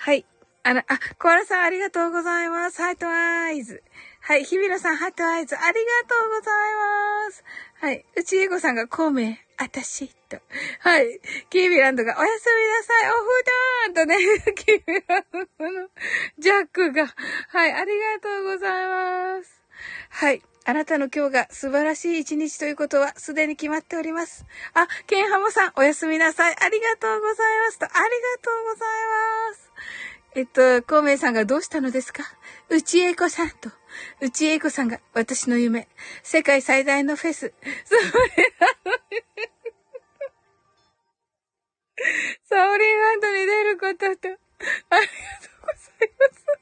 [0.04, 0.26] はい。
[0.64, 2.82] あら、あ、コアラさん、ありがとうございます。
[2.82, 3.84] heart eyes。
[4.20, 5.54] はい、日比野さん、 heart eyes。
[5.54, 5.78] ありがと
[6.26, 6.54] うござい
[7.28, 7.44] ます。
[7.80, 10.38] はい、うちえごさんが、コウメイ、あたし、と。
[10.80, 11.20] はい。
[11.50, 14.18] キーミランドが、おやすみなさい、おふだーんとね、
[14.58, 15.88] キーミランドの
[16.36, 17.06] ジャックが、
[17.50, 19.62] はい、ありがとうございます。
[20.10, 20.42] はい。
[20.64, 24.46] あなたの今日が素晴らしい一日ということはすでに決まっております。
[24.74, 26.56] あ、ケンハモさん、おやすみなさい。
[26.58, 27.86] ありがとうございますと。
[27.86, 28.02] ありが
[28.42, 28.88] とうござい
[29.50, 29.72] ます。
[30.34, 32.22] えっと、コウメイさんがどうしたのですか？
[32.70, 33.70] 内英子さんと。
[34.20, 35.88] 内英子さんが私の夢。
[36.22, 37.52] 世界最大のフェス。
[37.84, 38.08] それな
[38.86, 39.22] のに。
[42.44, 44.06] サオリンランドに出ることと。
[44.06, 44.38] ありがとう
[45.60, 45.74] ござ
[46.06, 46.61] います。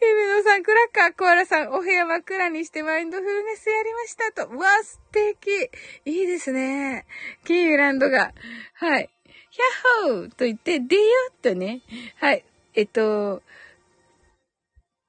[0.00, 4.52] ヘビノさん、クラッカー、コアラさん、お部屋真っ暗にしてマインドフルネスやりましたと。
[4.52, 5.70] うわ、素敵。
[6.04, 7.06] いいですね。
[7.44, 8.32] キーランドが。
[8.74, 9.10] はい。
[9.50, 11.82] ヒャッホーと言って、出よっとね。
[12.16, 12.44] はい。
[12.74, 13.42] えっと、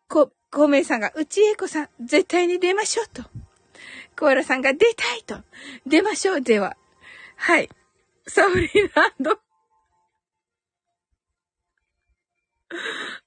[0.08, 3.24] こ、コメさんが、うちえこさん、絶対に出ましょうと。
[4.18, 5.44] コアラさんが出たいと。
[5.88, 6.78] 出ましょう、では。
[7.36, 7.70] はい。
[8.28, 9.40] サウリランド。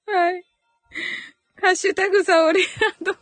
[0.06, 0.45] はい。
[1.60, 3.16] ハッシュタグサオリランド。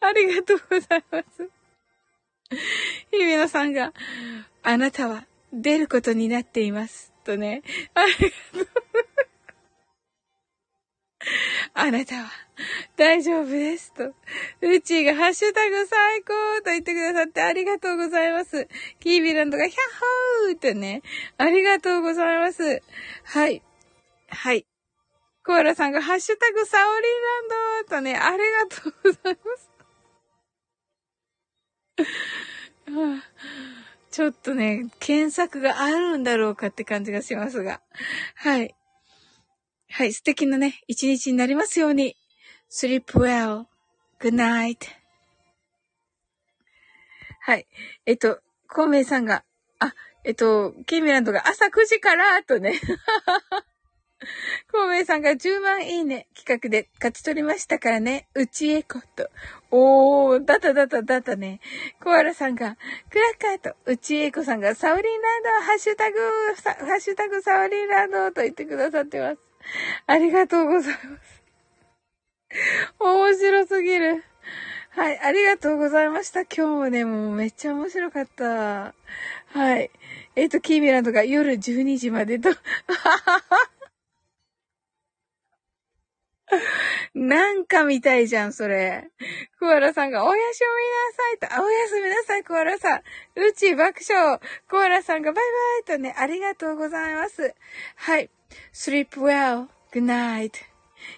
[0.00, 1.48] ありがとうございます。
[3.10, 3.92] 日比野さんが、
[4.62, 7.12] あなたは出ることになっています。
[7.24, 7.62] とね。
[7.94, 8.82] ありがとう。
[11.74, 12.30] あなたは
[12.96, 13.92] 大丈夫です。
[13.94, 14.12] と。
[14.60, 16.32] うちがハッシュタグ最高
[16.64, 18.68] と言ってくださってありがとうございます。
[19.00, 19.78] キービランドがヒャッ
[20.46, 21.02] ホーとね。
[21.38, 22.82] ありがとうございます。
[23.24, 23.62] はい。
[24.34, 24.66] はい。
[25.44, 27.10] コアラさんがハッシュタグサオリー
[27.50, 29.70] ランドとね、ありがとうございます。
[34.10, 37.80] ちょっとね、検索があるんだろうかって感じがしますが。
[38.34, 38.74] はい。
[39.90, 42.16] はい、素敵なね、一日になりますように。
[42.70, 43.66] sleep well.
[44.18, 44.78] good night.
[47.40, 47.66] はい。
[48.06, 49.44] えっと、孔明さんが、
[49.78, 49.94] あ、
[50.24, 52.80] えっと、キーミランドが朝9時からとね。
[54.70, 58.28] 孔明さんが10万いいね企画で勝ち取りましたからね。
[58.34, 59.30] うちえこと。
[59.70, 61.60] おー、だただただたね。
[62.00, 62.76] コアラさんが、
[63.10, 63.24] クラ
[63.54, 66.18] ッカーと、うちえこさんが、サオリンランド、ハッシュタグ、
[66.86, 69.38] ハッシュタグサオリンランドと言ってくださってます。
[70.06, 71.42] ありがとうございます。
[72.98, 74.24] 面白すぎる。
[74.90, 76.42] はい、ありがとうございました。
[76.42, 78.94] 今日もね、もうめっちゃ面白かった。
[79.46, 79.90] はい。
[80.36, 82.50] えっ、ー、と、キーミランドが夜12時までと。
[87.14, 89.10] なんかみたいじゃん、それ。
[89.58, 90.60] コアラさんが、おやす
[91.40, 92.98] みなさいと、おやすみなさい、コアラさん。
[92.98, 94.38] うち爆笑。
[94.68, 95.44] コアラさんがバイ
[95.86, 97.54] バイとね、ありがとうございます。
[97.96, 98.30] はい。
[98.72, 100.52] sleep well, good night.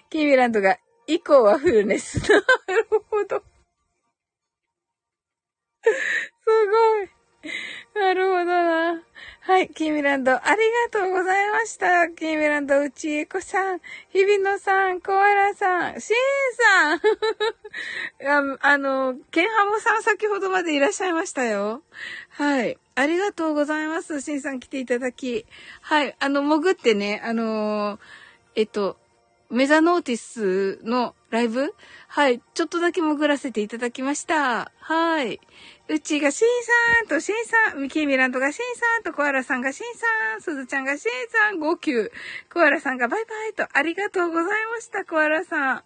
[0.09, 2.19] キーミランドが、以降はフルネス。
[2.31, 3.43] なるほど。
[5.83, 5.91] す
[6.45, 7.14] ごい。
[7.95, 9.01] なるほどな。
[9.41, 10.61] はい、キーミランド、あり
[10.91, 12.07] がとうございました。
[12.09, 16.15] キーミランド、うちえこさん、日比野さん、コアラさん、シー
[16.95, 16.99] ン
[18.31, 21.83] さん ああの、ケンハモさん先ほどまでいらっしゃいましたよ。
[22.29, 22.77] はい。
[22.95, 24.21] ありがとうございます。
[24.21, 25.45] シンさん来ていただき。
[25.81, 26.15] はい。
[26.19, 27.99] あの、潜ってね、あの、
[28.55, 28.97] えっと、
[29.51, 31.75] メザノーティスのライブ？
[32.07, 32.41] はい。
[32.55, 34.71] ちょっとだけ潜らせていただきました。
[34.79, 35.39] はい。
[35.87, 36.47] うちがシン
[36.99, 42.09] さんとシンさん、ミキーミランドがシンさんとコアラさんがシンさん、すずちゃんがシンさん、号泣。
[42.51, 45.83] コアラさんがバイバイとありがとうございました、コアラさん。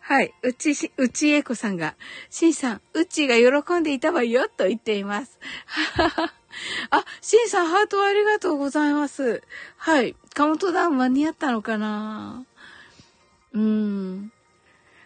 [0.00, 0.32] はい。
[0.42, 1.96] うち、うちえこさんが、
[2.30, 5.38] シンさん、うちが喜んでいたわよ、と言っています。
[6.90, 9.42] あ、シンさん、ハートありがとうございます。
[9.76, 10.16] はい。
[10.32, 12.44] カウントダウン間に合ったのかな？
[13.52, 14.32] うーん。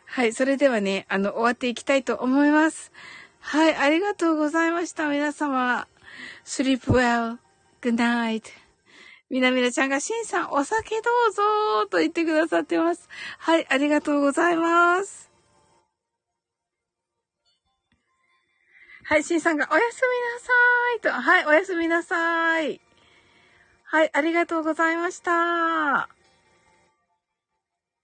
[0.05, 0.33] はい。
[0.33, 2.93] それではね、あの、終わっていきたいと思います。
[3.41, 5.89] はい、ありがとうございました、皆様。
[6.45, 7.39] sleep well,
[7.81, 8.43] good night.
[9.31, 13.09] みなみなちゃんが、しんさん、お酒どうぞと言ってくださってます。
[13.39, 15.31] はい、ありがとうございます。
[19.05, 20.03] はい、しんさんが、おやす
[21.01, 22.81] みなさいと、はい、おやすみなさい。
[23.85, 26.09] はい、ありがとうございました。